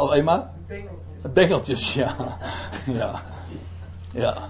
Alleen 0.00 0.24
maar? 0.24 0.50
Bengeltjes. 0.66 1.32
Bengeltjes, 1.32 1.94
ja. 1.94 2.16
ja. 2.86 3.22
Ja. 4.12 4.48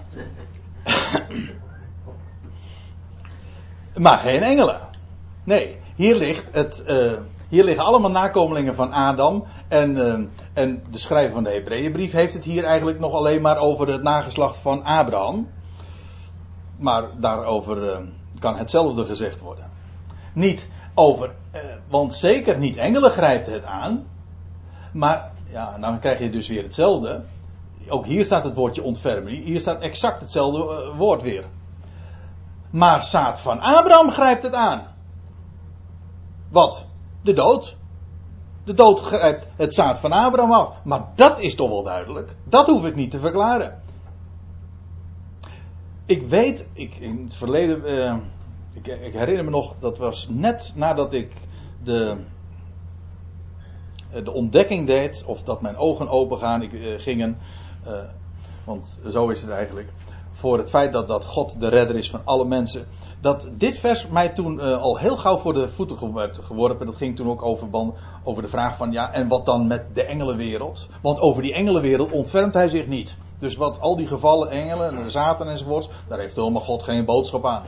maar 4.05 4.19
geen 4.19 4.43
engelen. 4.43 4.81
Nee, 5.45 5.79
hier 5.97 6.17
ligt 6.17 6.55
het. 6.55 6.85
Uh, 6.87 7.13
hier 7.49 7.65
liggen 7.65 7.85
allemaal 7.85 8.11
nakomelingen 8.11 8.75
van 8.75 8.93
Adam. 8.93 9.45
En, 9.69 9.97
uh, 9.97 10.15
en 10.53 10.83
de 10.91 10.99
schrijver 10.99 11.33
van 11.33 11.45
de 11.45 11.51
Hebreeënbrief 11.51 12.13
heeft 12.13 12.35
het 12.35 12.45
hier 12.45 12.65
eigenlijk 12.65 12.99
nog 12.99 13.13
alleen 13.13 13.43
maar 13.43 13.59
over 13.59 13.89
het 13.89 14.03
nageslacht 14.03 14.59
van 14.59 14.85
Abraham. 14.85 15.49
Maar 16.77 17.05
daarover 17.21 17.91
uh, 17.91 17.99
kan 18.39 18.57
hetzelfde 18.57 19.05
gezegd 19.05 19.41
worden. 19.41 19.71
Niet 20.33 20.71
over, 20.95 21.35
want 21.89 22.13
zeker 22.13 22.59
niet 22.59 22.77
engelen 22.77 23.11
grijpt 23.11 23.47
het 23.47 23.65
aan. 23.65 24.07
Maar 24.93 25.30
ja, 25.53 25.79
dan 25.79 26.01
krijg 26.01 26.19
je 26.19 26.31
dus 26.31 26.49
weer 26.49 26.63
hetzelfde. 26.63 27.23
Ook 27.89 28.07
hier 28.07 28.25
staat 28.25 28.45
het 28.45 28.55
woordje 28.55 28.83
ontfermen. 28.83 29.33
Hier 29.33 29.61
staat 29.61 29.81
exact 29.81 30.21
hetzelfde 30.21 30.93
woord 30.97 31.23
weer. 31.23 31.45
Maar 32.71 33.03
zaad 33.03 33.41
van 33.41 33.61
Abraham 33.61 34.11
grijpt 34.11 34.43
het 34.43 34.55
aan. 34.55 34.87
Wat? 36.51 36.87
De 37.23 37.33
dood. 37.33 37.77
De 38.65 38.75
dood 38.75 39.01
grijpt 39.01 39.49
het 39.57 39.75
zaad 39.75 39.99
van 39.99 40.13
Abraham 40.13 40.53
af. 40.53 40.85
Maar 40.85 41.05
dat 41.15 41.39
is 41.39 41.55
toch 41.55 41.69
wel 41.69 41.83
duidelijk. 41.83 42.37
Dat 42.45 42.67
hoef 42.67 42.85
ik 42.85 42.95
niet 42.95 43.11
te 43.11 43.19
verklaren. 43.19 43.83
Ik 46.07 46.29
weet, 46.29 46.69
ik, 46.73 46.95
in 46.95 47.23
het 47.23 47.35
verleden, 47.35 47.83
uh, 47.85 48.17
ik, 48.73 48.87
ik, 48.87 49.13
herinner 49.13 49.45
me 49.45 49.51
nog, 49.51 49.75
dat 49.79 49.99
was 49.99 50.27
net 50.29 50.73
nadat 50.77 51.13
ik 51.13 51.33
de, 51.83 52.17
de 54.25 54.33
ontdekking 54.33 54.87
deed, 54.87 55.25
of 55.27 55.43
dat 55.43 55.61
mijn 55.61 55.77
ogen 55.77 56.09
open 56.09 56.39
gaan, 56.39 56.63
ik, 56.63 56.73
uh, 56.73 56.99
gingen, 56.99 57.39
uh, 57.87 57.93
want 58.65 59.01
zo 59.09 59.29
is 59.29 59.43
het 59.43 59.51
eigenlijk, 59.51 59.93
voor 60.33 60.59
het 60.59 60.71
feit 60.71 60.93
dat, 60.93 61.09
dat 61.09 61.25
God 61.25 61.61
de 61.61 61.69
redder 61.69 61.97
is 61.97 62.11
van 62.11 62.21
alle 62.25 62.45
mensen. 62.45 62.87
Dat 63.21 63.49
dit 63.53 63.79
vers 63.79 64.07
mij 64.07 64.29
toen 64.29 64.61
eh, 64.61 64.77
al 64.77 64.99
heel 64.99 65.17
gauw 65.17 65.39
voor 65.39 65.53
de 65.53 65.69
voeten 65.69 66.13
werd 66.13 66.39
geworpen. 66.43 66.87
Dat 66.87 66.97
ging 66.97 67.17
toen 67.17 67.29
ook 67.29 67.43
over, 67.43 67.69
over 68.25 68.43
de 68.43 68.49
vraag 68.49 68.77
van 68.77 68.93
ja, 68.93 69.13
en 69.13 69.29
wat 69.29 69.47
dan 69.47 69.67
met 69.67 69.85
de 69.95 70.03
engelenwereld? 70.03 70.89
Want 71.03 71.21
over 71.21 71.43
die 71.43 71.55
engelenwereld 71.55 72.11
ontfermt 72.11 72.55
hij 72.55 72.69
zich 72.69 72.87
niet. 72.87 73.17
Dus 73.39 73.57
wat 73.57 73.81
al 73.81 73.97
die 73.97 74.07
gevallen 74.07 74.51
engelen 74.51 74.99
en 74.99 75.11
Satan 75.11 75.49
enzovoorts, 75.49 75.89
daar 76.09 76.19
heeft 76.19 76.37
helemaal 76.37 76.61
God 76.61 76.83
geen 76.83 77.05
boodschap 77.05 77.47
aan. 77.47 77.63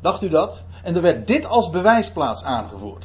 Dacht 0.00 0.22
u 0.22 0.28
dat? 0.28 0.64
En 0.82 0.94
er 0.94 1.02
werd 1.02 1.26
dit 1.26 1.46
als 1.46 1.70
bewijsplaats 1.70 2.44
aangevoerd. 2.44 3.04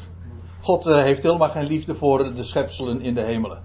God 0.61 0.85
eh, 0.85 0.95
heeft 0.95 1.23
helemaal 1.23 1.49
geen 1.49 1.67
liefde 1.67 1.95
voor 1.95 2.35
de 2.35 2.43
schepselen 2.43 3.01
in 3.01 3.13
de 3.13 3.23
hemelen. 3.23 3.61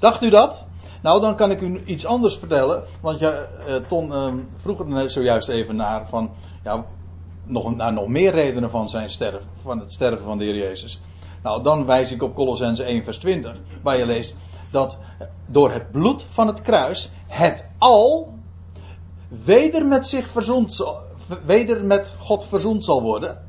Dacht 0.00 0.22
u 0.22 0.30
dat? 0.30 0.64
Nou, 1.02 1.20
dan 1.20 1.36
kan 1.36 1.50
ik 1.50 1.60
u 1.60 1.82
iets 1.84 2.06
anders 2.06 2.36
vertellen. 2.36 2.84
Want 3.00 3.18
ja, 3.18 3.32
eh, 3.32 3.74
Ton 3.74 4.12
eh, 4.12 4.32
vroeg 4.56 4.80
er 4.80 5.10
zojuist 5.10 5.48
even 5.48 5.76
naar 5.76 6.08
van, 6.08 6.30
ja, 6.64 6.84
nog, 7.44 7.76
naar 7.76 7.92
nog 7.92 8.06
meer 8.06 8.32
redenen 8.32 8.70
van 8.70 8.88
zijn 8.88 9.10
sterven, 9.10 9.48
van 9.62 9.78
het 9.78 9.92
sterven 9.92 10.24
van 10.24 10.38
de 10.38 10.44
Heer 10.44 10.56
Jezus. 10.56 11.00
Nou, 11.42 11.62
dan 11.62 11.86
wijs 11.86 12.12
ik 12.12 12.22
op 12.22 12.34
Colossense 12.34 12.82
1 12.82 13.04
vers 13.04 13.18
20, 13.18 13.56
waar 13.82 13.96
je 13.96 14.06
leest 14.06 14.36
dat 14.70 14.98
door 15.46 15.70
het 15.70 15.90
bloed 15.90 16.26
van 16.28 16.46
het 16.46 16.62
kruis 16.62 17.10
het 17.26 17.70
al 17.78 18.32
weder 19.28 19.86
met 19.86 20.06
zich 20.06 20.28
verzoend 20.30 20.84
weder 21.44 21.84
met 21.84 22.14
God 22.18 22.44
verzoend 22.44 22.84
zal 22.84 23.02
worden. 23.02 23.47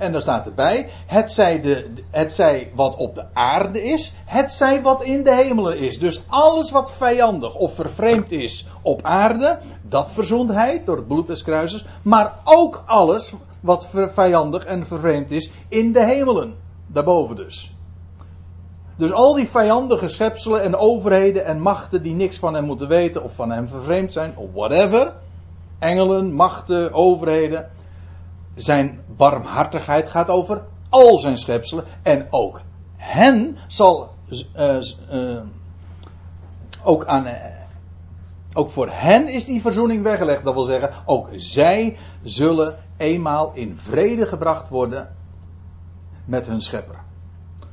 En 0.00 0.12
daar 0.12 0.22
staat 0.22 0.46
erbij, 0.46 0.88
het 1.06 1.30
zij, 1.30 1.60
de, 1.60 1.92
het 2.10 2.32
zij 2.32 2.70
wat 2.74 2.96
op 2.96 3.14
de 3.14 3.24
aarde 3.32 3.82
is, 3.82 4.14
het 4.24 4.52
zij 4.52 4.82
wat 4.82 5.02
in 5.02 5.22
de 5.22 5.34
hemelen 5.34 5.78
is. 5.78 5.98
Dus 5.98 6.22
alles 6.28 6.70
wat 6.70 6.92
vijandig 6.92 7.54
of 7.54 7.74
vervreemd 7.74 8.32
is 8.32 8.66
op 8.82 9.02
aarde, 9.02 9.58
dat 9.82 10.10
verzoent 10.10 10.50
hij 10.50 10.82
door 10.84 10.96
het 10.96 11.06
bloed 11.06 11.26
des 11.26 11.42
kruises. 11.42 11.84
Maar 12.02 12.34
ook 12.44 12.82
alles 12.86 13.34
wat 13.60 13.88
vijandig 13.92 14.64
en 14.64 14.86
vervreemd 14.86 15.30
is 15.30 15.52
in 15.68 15.92
de 15.92 16.04
hemelen. 16.04 16.54
Daarboven 16.86 17.36
dus. 17.36 17.74
Dus 18.96 19.12
al 19.12 19.34
die 19.34 19.48
vijandige 19.48 20.08
schepselen 20.08 20.62
en 20.62 20.76
overheden 20.76 21.44
en 21.44 21.60
machten 21.60 22.02
die 22.02 22.14
niks 22.14 22.38
van 22.38 22.54
hem 22.54 22.64
moeten 22.64 22.88
weten 22.88 23.22
of 23.22 23.34
van 23.34 23.50
hem 23.50 23.68
vervreemd 23.68 24.12
zijn, 24.12 24.32
of 24.36 24.48
whatever. 24.52 25.12
Engelen, 25.78 26.32
machten, 26.32 26.92
overheden. 26.92 27.68
Zijn 28.54 29.00
barmhartigheid 29.16 30.08
gaat 30.08 30.28
over 30.28 30.62
al 30.88 31.18
zijn 31.18 31.36
schepselen. 31.36 31.84
En 32.02 32.26
ook 32.30 32.60
hen 32.96 33.56
zal. 33.66 34.10
eh, 34.52 34.76
eh, 35.08 35.42
ook, 36.82 37.06
aan, 37.06 37.26
eh, 37.26 37.54
ook 38.54 38.70
voor 38.70 38.88
hen 38.90 39.28
is 39.28 39.44
die 39.44 39.60
verzoening 39.60 40.02
weggelegd. 40.02 40.44
Dat 40.44 40.54
wil 40.54 40.64
zeggen, 40.64 40.92
ook 41.04 41.28
zij 41.32 41.98
zullen 42.22 42.76
eenmaal 42.96 43.52
in 43.54 43.76
vrede 43.76 44.26
gebracht 44.26 44.68
worden 44.68 45.14
met 46.24 46.46
hun 46.46 46.60
schepper. 46.60 46.98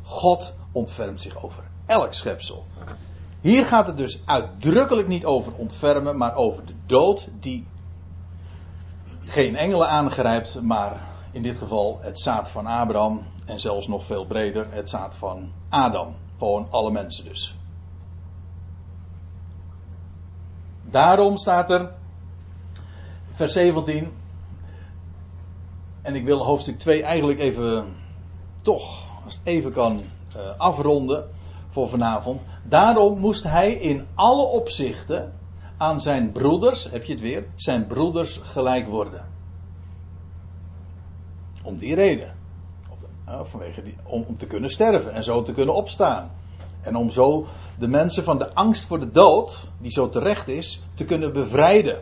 God 0.02 0.56
ontfermt 0.72 1.22
zich 1.22 1.44
over 1.44 1.64
elk 1.86 2.14
schepsel. 2.14 2.66
Hier 3.42 3.66
gaat 3.66 3.88
het 3.88 3.98
dus 3.98 4.22
uitdrukkelijk 4.26 5.08
niet 5.08 5.26
over 5.26 5.54
ontfermen, 5.54 6.18
maar 6.18 6.36
over 6.36 6.66
de 6.66 6.74
dood 6.86 7.28
die 7.40 7.68
geen 9.28 9.56
engelen 9.56 9.90
aangrijpt, 9.90 10.62
maar 10.62 11.02
in 11.32 11.42
dit 11.42 11.58
geval 11.58 12.00
het 12.02 12.20
zaad 12.20 12.50
van 12.50 12.66
Abraham 12.66 13.26
en 13.46 13.60
zelfs 13.60 13.88
nog 13.88 14.06
veel 14.06 14.26
breder 14.26 14.68
het 14.70 14.90
zaad 14.90 15.16
van 15.16 15.52
Adam. 15.70 16.16
Gewoon 16.38 16.68
alle 16.70 16.92
mensen 16.92 17.26
dus. 17.26 17.56
Daarom 20.82 21.38
staat 21.38 21.72
er, 21.72 21.92
vers 23.32 23.54
17, 23.54 24.12
en 26.02 26.16
ik 26.16 26.26
wil 26.26 26.46
hoofdstuk 26.46 26.80
2 26.80 27.04
eigenlijk 27.04 27.40
even, 27.40 27.96
toch, 28.62 29.06
als 29.26 29.38
het 29.38 29.48
even 29.48 29.72
kan, 29.72 30.02
uh, 30.36 30.42
afronden 30.58 31.30
voor 31.70 31.90
vanavond. 31.90 32.46
Daarom 32.64 33.20
moest 33.20 33.44
hij 33.44 33.74
in 33.74 34.08
alle 34.16 34.44
opzichten 34.44 35.34
aan 35.78 36.02
zijn 36.02 36.32
broeders, 36.32 36.90
heb 36.90 37.04
je 37.04 37.14
het 37.14 37.22
weer, 37.22 37.46
zijn 37.56 37.88
broeders 37.88 38.40
gelijk 38.44 38.88
worden. 38.88 39.26
Om 41.64 41.78
die 41.78 41.96
reden. 41.96 42.36
Uh, 43.28 43.44
vanwege 43.44 43.84
die, 43.84 43.96
om, 44.04 44.24
om 44.28 44.38
te 44.38 44.46
kunnen 44.46 44.70
sterven 44.70 45.14
en 45.14 45.24
zo 45.24 45.44
te 45.44 45.54
kunnen 45.54 45.76
opstaan. 45.76 46.32
En 46.82 46.96
om 46.96 47.10
zo 47.10 47.46
de 47.80 47.88
mensen 47.88 48.24
van 48.24 48.38
de 48.38 48.54
angst 48.54 48.86
voor 48.86 49.00
de 49.00 49.12
dood, 49.12 49.70
die 49.78 49.92
zo 49.92 50.10
terecht 50.10 50.48
is, 50.48 50.82
te 50.94 51.06
kunnen 51.06 51.34
bevrijden. 51.34 52.00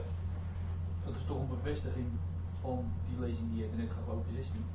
Dat 1.06 1.16
is 1.16 1.24
toch 1.28 1.38
een 1.38 1.58
bevestiging 1.64 2.06
van 2.62 2.84
die 3.10 3.20
lezing 3.20 3.50
die 3.54 3.62
je 3.62 3.70
net 3.76 3.90
gaf 3.90 4.14
over 4.14 4.32
16. 4.36 4.66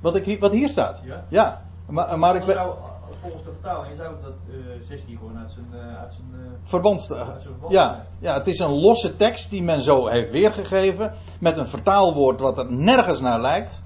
Wat, 0.00 0.16
ik, 0.16 0.24
hier- 0.24 0.38
wat 0.38 0.52
hier 0.52 0.68
staat? 0.68 1.00
Ja? 1.04 1.24
Ja. 1.28 1.62
Maar, 1.86 2.18
maar 2.18 2.36
ik 2.36 2.44
ben. 2.44 2.54
zou, 2.54 2.74
volgens 3.20 3.44
de 3.44 3.50
vertaling 3.60 3.96
zou 3.96 4.14
dat 4.22 4.32
eh 4.50 4.80
16 4.80 5.16
gewoon 5.18 5.38
uit 5.38 5.50
zijn, 5.50 5.66
eh, 5.72 5.98
uit 6.00 6.12
zijn 6.14 6.26
eh, 6.44 6.50
Verband. 6.62 7.12
Uit 7.12 7.26
zijn 7.26 7.42
verband, 7.42 7.72
Ja, 7.72 8.06
ja. 8.18 8.34
het 8.34 8.46
is 8.46 8.58
een 8.58 8.70
losse 8.80 9.16
tekst 9.16 9.50
die 9.50 9.62
men 9.62 9.82
zo 9.82 10.06
heeft 10.06 10.30
weergegeven. 10.30 11.14
Met 11.40 11.56
een 11.56 11.66
vertaalwoord 11.68 12.40
wat 12.40 12.58
er 12.58 12.72
nergens 12.72 13.20
naar 13.20 13.40
lijkt. 13.40 13.82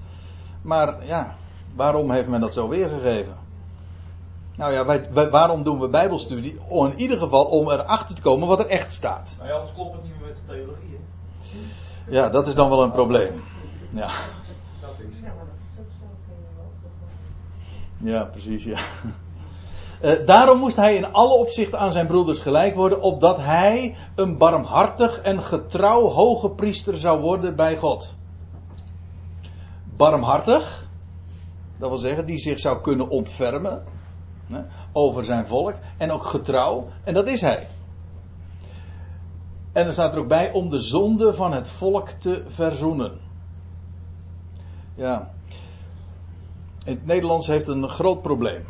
Maar 0.61 1.05
ja, 1.05 1.35
waarom 1.75 2.11
heeft 2.11 2.27
men 2.27 2.39
dat 2.41 2.53
zo 2.53 2.67
weergegeven? 2.69 3.35
Nou 4.55 4.71
ja, 4.73 4.85
wij, 4.85 5.07
wij- 5.11 5.29
waarom 5.29 5.63
doen 5.63 5.79
we 5.79 5.87
Bijbelstudie? 5.89 6.61
Om 6.67 6.85
in 6.85 6.99
ieder 6.99 7.17
geval 7.17 7.45
om 7.45 7.71
erachter 7.71 8.15
te 8.15 8.21
komen 8.21 8.47
wat 8.47 8.59
er 8.59 8.67
echt 8.67 8.91
staat. 8.91 9.35
Nou 9.37 9.49
ja, 9.49 9.53
anders 9.55 9.73
klopt 9.73 9.93
het 9.93 10.03
niet 10.03 10.11
meer 10.19 10.27
met 10.27 10.35
de 10.35 10.41
theologie. 10.53 10.99
Hè? 11.41 12.11
Ja, 12.11 12.29
dat 12.29 12.47
is 12.47 12.55
dan 12.55 12.69
wel 12.69 12.83
een 12.83 12.91
probleem. 12.91 13.41
Ja, 13.89 14.07
Dat 14.81 14.95
is. 15.09 15.19
Ja, 15.21 15.27
maar 15.27 15.45
dat 15.45 15.55
is 15.73 15.79
ook 15.79 15.87
zo 15.99 16.05
theologisch. 16.27 18.13
ja 18.13 18.23
precies, 18.23 18.63
ja. 18.63 18.79
Eh, 20.01 20.25
daarom 20.25 20.59
moest 20.59 20.75
hij 20.75 20.95
in 20.95 21.13
alle 21.13 21.33
opzichten 21.33 21.79
aan 21.79 21.91
zijn 21.91 22.07
broeders 22.07 22.39
gelijk 22.39 22.75
worden, 22.75 23.01
opdat 23.01 23.37
hij 23.37 23.97
een 24.15 24.37
barmhartig 24.37 25.21
en 25.21 25.43
getrouw 25.43 26.07
hoge 26.07 26.49
priester 26.49 26.97
zou 26.97 27.21
worden 27.21 27.55
bij 27.55 27.77
God. 27.77 28.15
Barmhartig, 29.97 30.87
dat 31.77 31.89
wil 31.89 31.97
zeggen, 31.97 32.25
die 32.25 32.37
zich 32.37 32.59
zou 32.59 32.81
kunnen 32.81 33.09
ontfermen 33.09 33.83
over 34.91 35.23
zijn 35.23 35.47
volk, 35.47 35.73
en 35.97 36.11
ook 36.11 36.23
getrouw, 36.23 36.87
en 37.03 37.13
dat 37.13 37.27
is 37.27 37.41
hij. 37.41 37.67
En 39.71 39.85
er 39.85 39.93
staat 39.93 40.13
er 40.13 40.19
ook 40.19 40.27
bij 40.27 40.51
om 40.51 40.69
de 40.69 40.79
zonde 40.79 41.33
van 41.33 41.53
het 41.53 41.69
volk 41.69 42.09
te 42.09 42.43
verzoenen. 42.47 43.19
Ja. 44.95 45.31
Het 46.83 47.05
Nederlands 47.05 47.47
heeft 47.47 47.67
een 47.67 47.89
groot 47.89 48.21
probleem. 48.21 48.65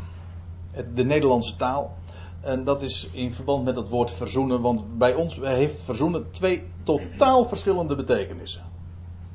Het- 0.76 0.96
De 0.96 1.04
Nederlandse 1.04 1.56
taal. 1.56 1.96
En 2.40 2.64
dat 2.64 2.82
is 2.82 3.08
in 3.12 3.32
verband 3.32 3.64
met 3.64 3.76
het 3.76 3.88
woord 3.88 4.10
verzoenen. 4.10 4.60
Want 4.60 4.98
bij 4.98 5.14
ons 5.14 5.38
heeft 5.42 5.80
verzoenen 5.80 6.30
twee 6.30 6.64
totaal 6.82 7.44
verschillende 7.44 7.96
betekenissen. 7.96 8.62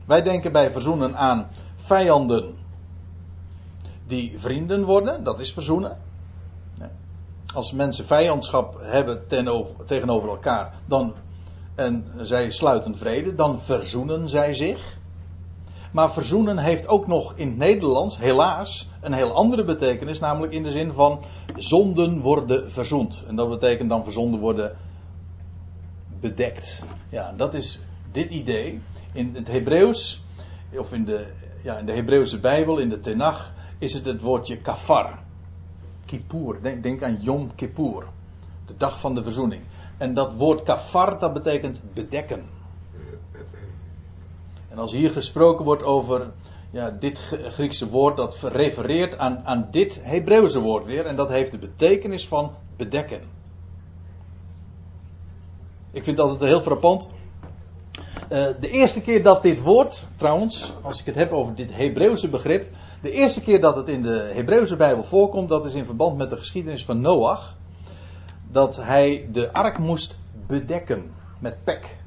Wij 0.06 0.22
denken 0.22 0.52
bij 0.52 0.72
verzoenen 0.72 1.16
aan 1.18 1.48
vijanden 1.76 2.56
die 4.08 4.40
vrienden 4.40 4.84
worden. 4.86 5.24
Dat 5.24 5.40
is 5.40 5.54
verzoenen. 5.54 5.98
Als 7.54 7.72
mensen 7.72 8.06
vijandschap 8.06 8.80
hebben 8.82 9.28
tegenover 9.86 10.30
elkaar. 10.30 10.74
Dan, 10.86 11.14
en 11.76 12.06
zij 12.22 12.52
sluiten 12.52 12.98
vrede. 12.98 13.36
Dan 13.36 13.60
verzoenen 13.60 14.30
zij 14.30 14.54
zich. 14.54 14.98
Maar 15.92 16.14
verzoenen 16.14 16.58
heeft 16.58 16.88
ook 16.88 17.08
nog 17.08 17.34
in 17.36 17.48
het 17.48 17.58
Nederlands, 17.58 18.18
helaas, 18.18 18.90
een 19.02 19.14
heel 19.14 19.34
andere 19.34 19.64
betekenis. 19.64 20.20
Namelijk 20.20 20.54
in 20.54 20.64
de 20.64 20.72
zin 20.72 20.94
van 20.94 21.24
zonden 21.56 22.20
worden 22.20 22.72
verzoend. 22.72 23.24
En 23.28 23.36
dat 23.36 23.50
betekent 23.50 23.90
dan 23.90 24.04
verzonden 24.04 24.40
worden 24.40 24.76
bedekt. 26.20 26.84
Ja, 27.10 27.34
dat 27.38 27.54
is 27.54 27.80
dit 28.12 28.30
idee. 28.30 28.82
In 29.14 29.36
het 29.36 29.48
Hebreeuws, 29.48 30.24
of 30.78 30.94
in 30.94 31.06
de, 31.06 31.28
ja, 31.64 31.78
in 31.78 31.86
de 31.86 31.94
Hebreeuwse 31.94 32.40
Bijbel, 32.40 32.78
in 32.78 32.90
de 32.90 33.00
Tenach, 33.00 33.54
is 33.78 33.94
het 33.94 34.06
het 34.06 34.22
woordje 34.22 34.58
kafar. 34.58 35.20
Kippur. 36.06 36.62
Denk, 36.62 36.84
denk 36.84 37.04
aan 37.04 37.18
Yom 37.22 37.56
Kippur. 37.56 38.08
De 38.66 38.74
dag 38.78 39.00
van 39.00 39.16
de 39.16 39.24
verzoening. 39.24 39.62
En 39.98 40.14
dat 40.14 40.34
woord 40.34 40.64
kafar, 40.64 41.20
dat 41.20 41.34
betekent 41.34 41.82
bedekken. 41.94 42.46
En 44.72 44.78
als 44.78 44.92
hier 44.92 45.12
gesproken 45.12 45.66
wordt 45.66 45.84
over 45.84 46.32
ja, 46.72 46.90
dit 46.90 47.20
Griekse 47.52 47.90
woord, 47.90 48.18
dat 48.18 48.40
refereert 48.42 49.18
aan, 49.18 49.42
aan 49.44 49.68
dit 49.72 50.02
Hebreeuwse 50.04 50.60
woord 50.60 50.86
weer. 50.86 51.06
En 51.06 51.16
dat 51.16 51.30
heeft 51.30 51.52
de 51.52 51.58
betekenis 51.58 52.28
van 52.28 52.52
bedekken. 52.78 53.22
Ik 55.92 56.04
vind 56.04 56.18
het 56.18 56.28
altijd 56.28 56.50
heel 56.50 56.62
frappant. 56.62 57.10
Eh, 58.30 58.46
de 58.60 58.70
eerste 58.70 59.02
keer 59.02 59.24
dat 59.24 59.42
dit 59.42 59.62
woord, 59.62 60.08
trouwens, 60.16 60.74
als 60.82 61.00
ik 61.00 61.06
het 61.06 61.16
heb 61.16 61.32
over 61.32 61.56
dit 61.56 61.74
Hebreeuwse 61.74 62.30
begrip. 62.30 62.70
De 63.02 63.12
eerste 63.12 63.42
keer 63.42 63.62
dat 63.62 63.76
het 63.76 63.88
in 63.88 64.02
de 64.02 64.32
Hebreeuwse 64.34 64.76
Bijbel 64.76 65.04
voorkomt, 65.04 65.50
dat 65.50 65.66
is 65.66 65.74
in 65.74 65.86
verband 65.86 66.18
met 66.18 66.30
de 66.30 66.38
geschiedenis 66.38 66.86
van 66.86 67.02
Noach. 67.02 67.56
Dat 68.52 68.76
hij 68.76 69.30
de 69.32 69.54
ark 69.54 69.78
moest 69.78 70.20
bedekken. 70.48 71.12
Met 71.40 71.64
pek. 71.64 71.98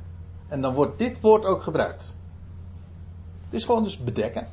En 0.49 0.61
dan 0.61 0.75
wordt 0.75 0.99
dit 0.99 1.21
woord 1.21 1.45
ook 1.45 1.63
gebruikt. 1.63 2.15
Het 3.55 3.63
is 3.63 3.69
gewoon 3.69 3.85
dus 3.85 3.99
bedekken. 3.99 4.47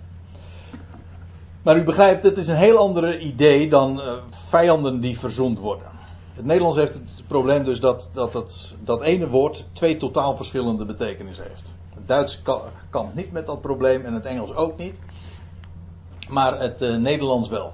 Maar 1.62 1.78
u 1.78 1.84
begrijpt, 1.84 2.24
het 2.24 2.38
is 2.38 2.48
een 2.48 2.56
heel 2.56 2.78
ander 2.78 3.20
idee 3.20 3.70
dan 3.70 4.00
uh, 4.00 4.14
vijanden 4.30 5.00
die 5.00 5.20
verzoend 5.20 5.60
worden. 5.60 5.88
Het 6.34 6.46
Nederlands 6.46 6.78
heeft 6.78 6.94
het 6.94 7.24
probleem 7.28 7.64
dus 7.64 7.80
dat 7.80 8.10
dat, 8.14 8.76
dat, 8.84 9.02
ene 9.02 9.28
woord 9.28 9.66
twee 9.74 9.98
totaal 9.98 10.36
verschillende 10.36 10.86
betekenissen 10.86 11.46
heeft. 11.48 11.76
Het 11.96 12.08
Duits 12.08 12.42
kan, 12.42 12.62
kan 12.90 13.12
niet 13.14 13.32
met 13.32 13.46
dat 13.46 13.62
probleem 13.62 14.06
en 14.06 14.14
het 14.14 14.26
Engels 14.26 14.56
ook 14.56 14.78
niet. 14.78 15.00
Maar 16.30 16.60
het 16.60 16.82
uh, 16.82 16.98
Nederlands 16.98 17.50
wel. 17.50 17.74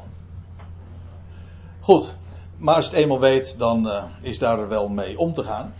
Goed, 1.79 2.15
maar 2.57 2.75
als 2.75 2.85
je 2.85 2.91
het 2.91 2.99
eenmaal 2.99 3.19
weet, 3.19 3.57
dan 3.57 3.87
uh, 3.87 4.03
is 4.21 4.39
daar 4.39 4.67
wel 4.67 4.87
mee 4.87 5.17
om 5.17 5.33
te 5.33 5.43
gaan. 5.43 5.73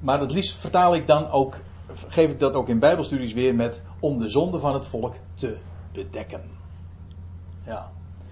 Maar 0.00 0.20
het 0.20 0.32
liefst 0.32 0.54
vertaal 0.54 0.94
ik 0.94 1.06
dan 1.06 1.30
ook, 1.30 1.56
geef 2.08 2.30
ik 2.30 2.40
dat 2.40 2.54
ook 2.54 2.68
in 2.68 2.78
Bijbelstudies 2.78 3.32
weer 3.32 3.54
met 3.54 3.82
om 4.00 4.18
de 4.18 4.28
zonde 4.28 4.58
van 4.58 4.74
het 4.74 4.86
volk 4.86 5.14
te 5.34 5.58
bedekken. 5.92 6.42
Ja. 7.66 7.90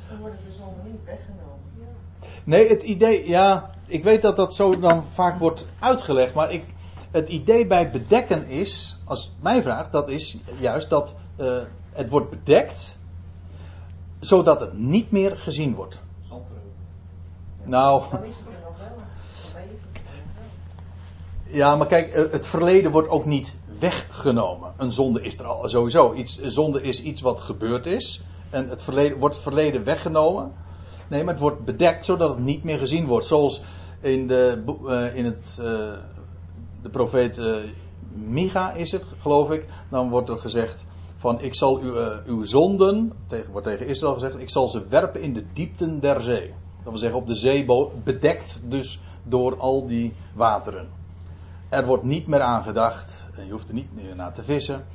Dan 0.08 0.18
worden 0.18 0.38
de 0.46 0.52
zonden 0.52 0.84
niet 0.84 1.04
weggenomen. 1.04 1.58
Ja. 1.78 2.28
Nee, 2.44 2.68
het 2.68 2.82
idee, 2.82 3.28
ja, 3.28 3.70
ik 3.86 4.04
weet 4.04 4.22
dat 4.22 4.36
dat 4.36 4.54
zo 4.54 4.70
dan 4.70 5.04
vaak 5.04 5.38
wordt 5.38 5.66
uitgelegd, 5.78 6.34
maar 6.34 6.52
ik, 6.52 6.64
het 7.10 7.28
idee 7.28 7.66
bij 7.66 7.90
bedekken 7.90 8.46
is, 8.46 8.98
als 9.04 9.32
mij 9.40 9.62
vraagt, 9.62 9.92
dat 9.92 10.10
is 10.10 10.38
juist 10.60 10.88
dat 10.88 11.14
uh, 11.36 11.58
het 11.92 12.08
wordt 12.08 12.30
bedekt, 12.30 12.96
zodat 14.20 14.60
het 14.60 14.72
niet 14.72 15.10
meer 15.10 15.36
gezien 15.36 15.74
wordt. 15.74 16.00
Nou, 17.64 18.02
Dan 18.10 18.24
is 18.24 18.34
het 18.36 18.46
er 18.46 18.52
nog 18.64 18.78
wel. 18.78 18.88
Dan 19.52 19.62
is 19.62 19.80
het 19.80 19.88
er 19.92 20.00
nog 20.14 20.32
wel. 21.44 21.54
ja, 21.56 21.76
maar 21.76 21.86
kijk, 21.86 22.10
eh, 22.10 22.32
het 22.32 22.46
verleden 22.46 22.90
wordt 22.90 23.08
ook 23.08 23.24
niet 23.24 23.54
weggenomen. 23.78 24.72
Een 24.76 24.92
zonde 24.92 25.22
is 25.22 25.38
er 25.38 25.44
al 25.44 25.68
sowieso. 25.68 26.14
Iets, 26.14 26.38
een 26.38 26.50
zonde 26.50 26.82
is 26.82 27.02
iets 27.02 27.20
wat 27.20 27.40
gebeurd 27.40 27.86
is. 27.86 28.22
En 28.50 28.68
het 28.68 28.82
verleden, 28.82 29.18
wordt 29.18 29.34
het 29.34 29.44
verleden 29.44 29.84
weggenomen. 29.84 30.52
Nee, 31.08 31.24
maar 31.24 31.32
het 31.32 31.42
wordt 31.42 31.64
bedekt 31.64 32.04
zodat 32.04 32.28
het 32.28 32.38
niet 32.38 32.64
meer 32.64 32.78
gezien 32.78 33.06
wordt. 33.06 33.26
Zoals 33.26 33.62
in, 34.00 34.26
de, 34.26 34.62
eh, 34.86 35.16
in 35.16 35.24
het, 35.24 35.58
eh, 35.60 35.66
de 36.82 36.88
profeet 36.90 37.38
eh, 37.38 37.56
Micha 38.12 38.72
is 38.72 38.92
het, 38.92 39.06
geloof 39.20 39.50
ik. 39.50 39.66
Dan 39.90 40.10
wordt 40.10 40.28
er 40.28 40.38
gezegd 40.38 40.86
van 41.16 41.40
ik 41.40 41.54
zal 41.54 41.78
uw, 41.78 41.94
uw 42.26 42.42
zonden, 42.42 43.12
tegen, 43.26 43.50
wordt 43.50 43.66
tegen 43.66 43.86
Israël 43.86 44.14
gezegd, 44.14 44.38
ik 44.38 44.50
zal 44.50 44.68
ze 44.68 44.88
werpen 44.88 45.20
in 45.20 45.32
de 45.32 45.44
diepten 45.52 46.00
der 46.00 46.20
zee. 46.20 46.54
Dat 46.76 46.92
wil 46.92 46.98
zeggen 46.98 47.18
op 47.18 47.26
de 47.26 47.34
zee 47.34 47.66
bedekt 48.04 48.62
dus 48.64 49.00
door 49.22 49.58
al 49.58 49.86
die 49.86 50.12
wateren. 50.34 50.88
Er 51.68 51.86
wordt 51.86 52.04
niet 52.04 52.26
meer 52.26 52.40
aangedacht. 52.40 53.26
En 53.38 53.46
Je 53.46 53.52
hoeft 53.52 53.68
er 53.68 53.74
niet 53.74 53.94
meer 53.94 54.16
naar 54.16 54.34
te 54.34 54.42
vissen. 54.42 54.86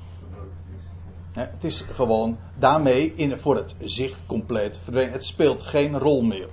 Het 1.32 1.64
is 1.64 1.82
gewoon 1.82 2.38
daarmee 2.60 3.14
in, 3.14 3.38
voor 3.38 3.56
het 3.56 3.76
zicht 3.80 4.26
compleet 4.26 4.78
verdwenen. 4.78 5.12
Het 5.12 5.26
speelt 5.26 5.64
geen 5.64 5.98
rol 5.98 6.22
meer. 6.22 6.50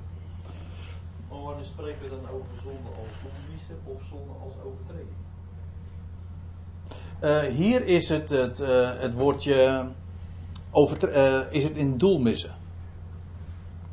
Maar 1.29 1.40
wanneer 1.40 1.64
spreken 1.64 2.03
we 2.03 2.09
dan 2.09 2.29
over 2.29 2.53
zonde 2.62 2.88
als 2.88 3.09
onmissen 3.24 3.79
of 3.85 4.03
zonde 4.11 4.33
als 4.44 4.55
overtreding? 4.64 5.16
Eh, 7.20 7.57
hier 7.57 7.85
is 7.85 8.09
het, 8.09 8.29
het, 8.29 8.61
eh, 8.61 9.00
het 9.00 9.14
woordje 9.14 9.88
over, 10.70 11.09
eh, 11.09 11.53
is 11.53 11.64
het 11.64 11.76
in 11.76 11.98
doelmissen. 11.98 12.55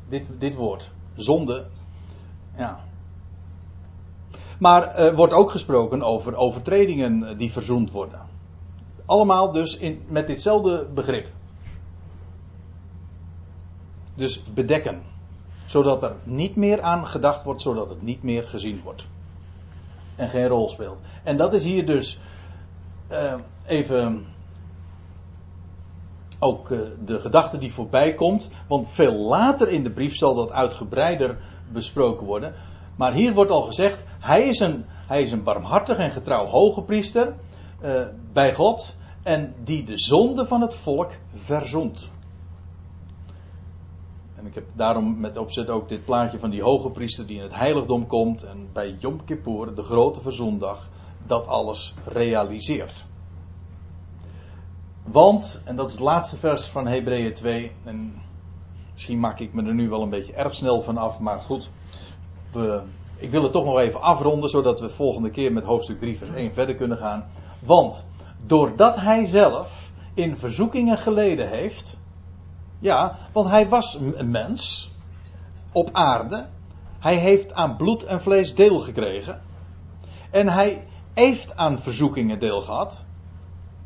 Dit, 0.08 0.26
dit 0.38 0.54
woord. 0.54 0.90
Zonde. 1.14 1.66
Ja. 2.56 2.87
Maar 4.58 4.94
er 4.94 5.14
wordt 5.14 5.32
ook 5.32 5.50
gesproken 5.50 6.02
over 6.02 6.36
overtredingen 6.36 7.38
die 7.38 7.52
verzoend 7.52 7.90
worden. 7.90 8.20
Allemaal 9.06 9.52
dus 9.52 9.76
in, 9.76 10.02
met 10.08 10.26
ditzelfde 10.26 10.86
begrip. 10.94 11.28
Dus 14.14 14.44
bedekken. 14.44 15.02
Zodat 15.66 16.02
er 16.02 16.14
niet 16.24 16.56
meer 16.56 16.82
aan 16.82 17.06
gedacht 17.06 17.44
wordt, 17.44 17.62
zodat 17.62 17.88
het 17.88 18.02
niet 18.02 18.22
meer 18.22 18.42
gezien 18.42 18.80
wordt. 18.84 19.06
En 20.16 20.28
geen 20.28 20.46
rol 20.46 20.68
speelt. 20.68 20.98
En 21.24 21.36
dat 21.36 21.54
is 21.54 21.64
hier 21.64 21.86
dus 21.86 22.20
eh, 23.08 23.34
even 23.66 24.26
ook 26.38 26.70
eh, 26.70 26.78
de 27.04 27.20
gedachte 27.20 27.58
die 27.58 27.72
voorbij 27.72 28.14
komt. 28.14 28.50
Want 28.66 28.88
veel 28.88 29.14
later 29.14 29.68
in 29.68 29.82
de 29.82 29.90
brief 29.90 30.16
zal 30.16 30.34
dat 30.34 30.50
uitgebreider 30.50 31.38
besproken 31.72 32.26
worden. 32.26 32.54
Maar 32.98 33.12
hier 33.12 33.34
wordt 33.34 33.50
al 33.50 33.62
gezegd, 33.62 34.04
hij 34.20 34.48
is 34.48 34.60
een, 34.60 34.84
hij 34.88 35.22
is 35.22 35.32
een 35.32 35.42
barmhartig 35.42 35.96
en 35.96 36.10
getrouw 36.10 36.44
hoge 36.44 36.82
priester 36.82 37.34
eh, 37.80 38.02
bij 38.32 38.54
God. 38.54 38.96
En 39.22 39.54
die 39.64 39.84
de 39.84 39.98
zonde 39.98 40.46
van 40.46 40.60
het 40.60 40.74
volk 40.74 41.10
verzoent. 41.34 42.10
En 44.34 44.46
ik 44.46 44.54
heb 44.54 44.64
daarom 44.72 45.20
met 45.20 45.36
opzet 45.36 45.68
ook 45.68 45.88
dit 45.88 46.04
plaatje 46.04 46.38
van 46.38 46.50
die 46.50 46.62
hoge 46.62 46.90
priester 46.90 47.26
die 47.26 47.36
in 47.36 47.42
het 47.42 47.54
heiligdom 47.54 48.06
komt. 48.06 48.42
En 48.42 48.68
bij 48.72 48.96
Yom 48.98 49.24
Kippur, 49.24 49.74
de 49.74 49.82
grote 49.82 50.20
verzoendag, 50.20 50.88
dat 51.26 51.46
alles 51.46 51.94
realiseert. 52.04 53.04
Want, 55.04 55.62
en 55.64 55.76
dat 55.76 55.86
is 55.86 55.92
het 55.92 56.02
laatste 56.02 56.36
vers 56.36 56.66
van 56.66 56.86
Hebreeën 56.86 57.34
2. 57.34 57.72
En 57.84 58.22
misschien 58.92 59.20
maak 59.20 59.40
ik 59.40 59.52
me 59.52 59.62
er 59.62 59.74
nu 59.74 59.88
wel 59.88 60.02
een 60.02 60.10
beetje 60.10 60.32
erg 60.32 60.54
snel 60.54 60.82
van 60.82 60.96
af, 60.96 61.18
maar 61.18 61.38
goed. 61.38 61.70
Ik 63.16 63.30
wil 63.30 63.42
het 63.42 63.52
toch 63.52 63.64
nog 63.64 63.78
even 63.78 64.00
afronden, 64.00 64.50
zodat 64.50 64.80
we 64.80 64.88
volgende 64.88 65.30
keer 65.30 65.52
met 65.52 65.64
hoofdstuk 65.64 66.00
3 66.00 66.18
vers 66.18 66.30
1 66.30 66.52
verder 66.52 66.74
kunnen 66.74 66.98
gaan. 66.98 67.26
Want, 67.58 68.06
doordat 68.46 68.96
hij 68.96 69.24
zelf 69.24 69.92
in 70.14 70.36
verzoekingen 70.36 70.98
geleden 70.98 71.48
heeft. 71.48 71.98
Ja, 72.78 73.18
want 73.32 73.48
hij 73.48 73.68
was 73.68 73.98
een 74.14 74.30
mens. 74.30 74.90
Op 75.72 75.88
aarde. 75.92 76.46
Hij 76.98 77.16
heeft 77.16 77.52
aan 77.52 77.76
bloed 77.76 78.04
en 78.04 78.20
vlees 78.20 78.54
deel 78.54 78.78
gekregen. 78.78 79.40
En 80.30 80.48
hij 80.48 80.86
heeft 81.14 81.56
aan 81.56 81.78
verzoekingen 81.78 82.38
deel 82.38 82.60
gehad. 82.60 83.04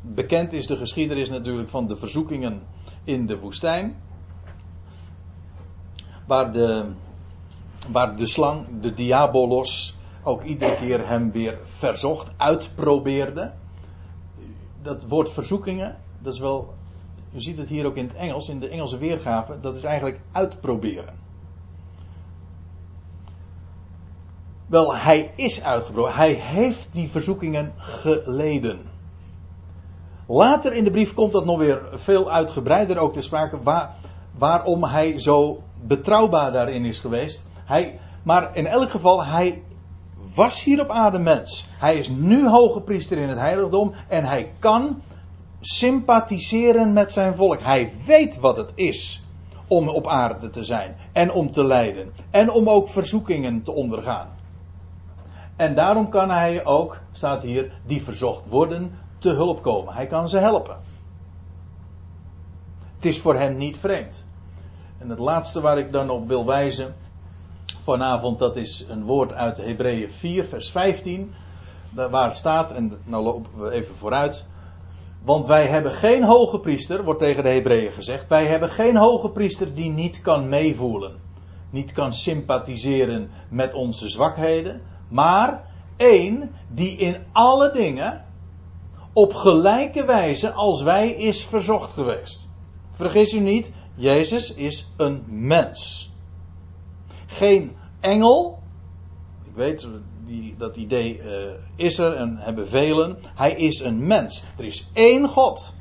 Bekend 0.01 0.53
is 0.53 0.67
de 0.67 0.77
geschiedenis 0.77 1.29
natuurlijk 1.29 1.69
van 1.69 1.87
de 1.87 1.97
verzoekingen 1.97 2.63
in 3.05 3.27
de 3.27 3.39
woestijn. 3.39 3.97
Waar 6.27 6.53
de, 6.53 6.85
waar 7.91 8.17
de 8.17 8.27
slang, 8.27 8.67
de 8.81 8.95
diabolos, 8.95 9.97
ook 10.23 10.43
iedere 10.43 10.77
keer 10.77 11.09
hem 11.09 11.33
weer 11.33 11.59
verzocht, 11.63 12.31
uitprobeerde. 12.37 13.53
Dat 14.83 15.05
woord 15.05 15.31
verzoekingen, 15.31 15.97
dat 16.19 16.33
is 16.33 16.39
wel. 16.39 16.75
U 17.35 17.41
ziet 17.41 17.59
het 17.59 17.69
hier 17.69 17.87
ook 17.87 17.97
in 17.97 18.07
het 18.07 18.15
Engels, 18.17 18.49
in 18.49 18.61
de 18.61 18.69
Engelse 18.69 18.99
weergave, 18.99 19.61
dat 19.61 19.77
is 19.77 19.85
eigenlijk 19.85 20.21
uitproberen. 20.33 21.15
Wel, 24.67 24.97
hij 24.97 25.33
is 25.37 25.63
uitgebroken. 25.63 26.15
Hij 26.15 26.33
heeft 26.33 26.89
die 26.93 27.09
verzoekingen 27.09 27.73
geleden. 27.77 28.79
Later 30.27 30.73
in 30.73 30.85
de 30.85 30.91
brief 30.91 31.15
komt 31.15 31.33
dat 31.33 31.45
nog 31.45 31.59
weer 31.59 31.83
veel 31.93 32.31
uitgebreider 32.31 32.99
ook 32.99 33.13
te 33.13 33.21
sprake. 33.21 33.63
Waar, 33.63 33.97
waarom 34.39 34.85
hij 34.85 35.19
zo 35.19 35.63
betrouwbaar 35.83 36.53
daarin 36.53 36.85
is 36.85 37.01
geweest. 37.01 37.47
Hij, 37.65 37.99
maar 38.23 38.57
in 38.57 38.67
elk 38.67 38.91
geval, 38.91 39.25
hij 39.25 39.63
was 40.35 40.65
hier 40.65 40.81
op 40.81 40.91
aarde 40.91 41.19
mens. 41.19 41.67
Hij 41.79 41.97
is 41.97 42.09
nu 42.09 42.49
hoge 42.49 42.81
priester 42.81 43.19
in 43.19 43.29
het 43.29 43.39
heiligdom. 43.39 43.93
En 44.09 44.25
hij 44.25 44.53
kan 44.59 45.03
sympathiseren 45.61 46.93
met 46.93 47.13
zijn 47.13 47.35
volk. 47.35 47.61
Hij 47.61 47.93
weet 48.07 48.39
wat 48.39 48.57
het 48.57 48.73
is 48.75 49.23
om 49.67 49.89
op 49.89 50.07
aarde 50.07 50.51
te 50.51 50.65
zijn. 50.65 50.97
En 51.13 51.33
om 51.33 51.51
te 51.51 51.65
lijden. 51.65 52.13
En 52.31 52.51
om 52.51 52.69
ook 52.69 52.89
verzoekingen 52.89 53.63
te 53.63 53.73
ondergaan. 53.73 54.29
En 55.57 55.75
daarom 55.75 56.09
kan 56.09 56.31
hij 56.31 56.65
ook, 56.65 57.01
staat 57.13 57.43
hier, 57.43 57.73
die 57.87 58.03
verzocht 58.03 58.49
worden, 58.49 58.99
te 59.19 59.31
hulp 59.31 59.63
komen. 59.63 59.95
Hij 59.95 60.07
kan 60.07 60.29
ze 60.29 60.39
helpen. 60.39 60.77
Het 62.95 63.05
is 63.05 63.21
voor 63.21 63.35
hem 63.35 63.57
niet 63.57 63.79
vreemd. 63.79 64.25
En 64.99 65.09
het 65.09 65.19
laatste 65.19 65.61
waar 65.61 65.79
ik 65.79 65.93
dan 65.93 66.11
op 66.11 66.29
wil 66.29 66.47
wijzen 66.47 66.95
vanavond, 67.83 68.39
dat 68.39 68.57
is 68.57 68.87
een 68.89 69.05
woord 69.05 69.33
uit 69.33 69.57
Hebreeën 69.57 70.11
4, 70.11 70.45
vers 70.45 70.71
15. 70.71 71.33
Waar 71.95 72.25
het 72.25 72.37
staat, 72.37 72.73
en 72.73 72.93
nou 73.05 73.23
lopen 73.23 73.63
we 73.63 73.71
even 73.71 73.97
vooruit. 73.97 74.47
Want 75.25 75.47
wij 75.47 75.67
hebben 75.67 75.93
geen 75.93 76.25
hoge 76.25 76.61
priester, 76.61 77.05
wordt 77.05 77.21
tegen 77.21 77.43
de 77.43 77.49
Hebreeën 77.49 77.93
gezegd. 77.93 78.29
Wij 78.29 78.47
hebben 78.47 78.71
geen 78.71 78.97
hoge 78.97 79.31
priester 79.31 79.75
die 79.75 79.91
niet 79.91 80.21
kan 80.21 80.49
meevoelen. 80.49 81.17
Niet 81.71 81.93
kan 81.93 82.13
sympathiseren 82.13 83.31
met 83.49 83.75
onze 83.75 84.09
zwakheden. 84.09 84.83
Maar 85.09 85.65
één 85.97 86.51
die 86.69 86.97
in 86.97 87.17
alle 87.33 87.73
dingen 87.73 88.25
op 89.13 89.35
gelijke 89.35 90.05
wijze 90.05 90.53
als 90.53 90.83
wij 90.83 91.11
is 91.11 91.45
verzocht 91.45 91.93
geweest. 91.93 92.49
Vergis 92.93 93.35
u 93.35 93.41
niet, 93.41 93.73
Jezus 93.95 94.55
is 94.55 94.93
een 94.97 95.25
mens. 95.27 96.12
Geen 97.37 97.77
engel. 98.01 98.59
Ik 99.45 99.55
weet, 99.55 99.87
die, 100.25 100.55
dat 100.59 100.77
idee 100.77 101.23
eh, 101.23 101.53
is 101.77 101.99
er 101.99 102.17
en 102.17 102.37
hebben 102.37 102.69
velen. 102.69 103.19
Hij 103.35 103.53
is 103.53 103.81
een 103.81 104.07
mens. 104.07 104.43
Er 104.59 104.65
is 104.65 104.91
één 104.93 105.29
God. 105.29 105.75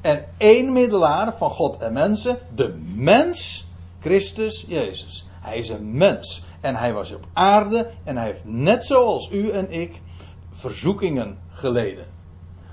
En 0.00 0.24
één 0.38 0.72
middelaar 0.72 1.36
van 1.36 1.50
God 1.50 1.78
en 1.78 1.92
mensen. 1.92 2.38
De 2.54 2.74
mens, 2.94 3.66
Christus 4.00 4.64
Jezus. 4.68 5.26
Hij 5.40 5.58
is 5.58 5.68
een 5.68 5.96
mens. 5.96 6.44
En 6.60 6.74
hij 6.74 6.92
was 6.92 7.12
op 7.12 7.26
aarde. 7.32 7.90
En 8.04 8.16
hij 8.16 8.26
heeft 8.26 8.44
net 8.44 8.84
zoals 8.84 9.30
u 9.30 9.50
en 9.50 9.70
ik 9.70 10.00
verzoekingen 10.50 11.38
geleden. 11.48 12.06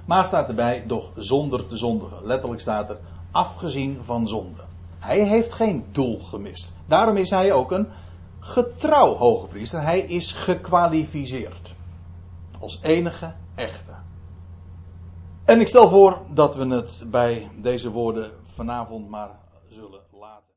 Maar 0.06 0.26
staat 0.26 0.48
erbij, 0.48 0.84
doch 0.88 1.12
zonder 1.16 1.68
te 1.68 1.78
zondigen. 1.78 2.18
Letterlijk 2.24 2.62
staat 2.62 2.90
er, 2.90 2.98
afgezien 3.32 4.00
van 4.04 4.28
zonde. 4.28 4.62
Hij 5.02 5.28
heeft 5.28 5.54
geen 5.54 5.86
doel 5.92 6.20
gemist. 6.20 6.74
Daarom 6.86 7.18
is 7.18 7.30
hij 7.30 7.52
ook 7.52 7.72
een 7.72 7.88
getrouw 8.40 9.16
hoge 9.16 9.48
priester. 9.48 9.82
Hij 9.82 10.00
is 10.00 10.32
gekwalificeerd. 10.32 11.74
Als 12.60 12.80
enige 12.82 13.34
echte. 13.56 13.92
En 15.46 15.60
ik 15.60 15.68
stel 15.68 15.90
voor 15.90 16.22
dat 16.34 16.56
we 16.56 16.68
het 16.68 17.04
bij 17.08 17.52
deze 17.56 17.90
woorden 17.90 18.32
vanavond 18.44 19.10
maar 19.10 19.30
zullen. 19.70 20.11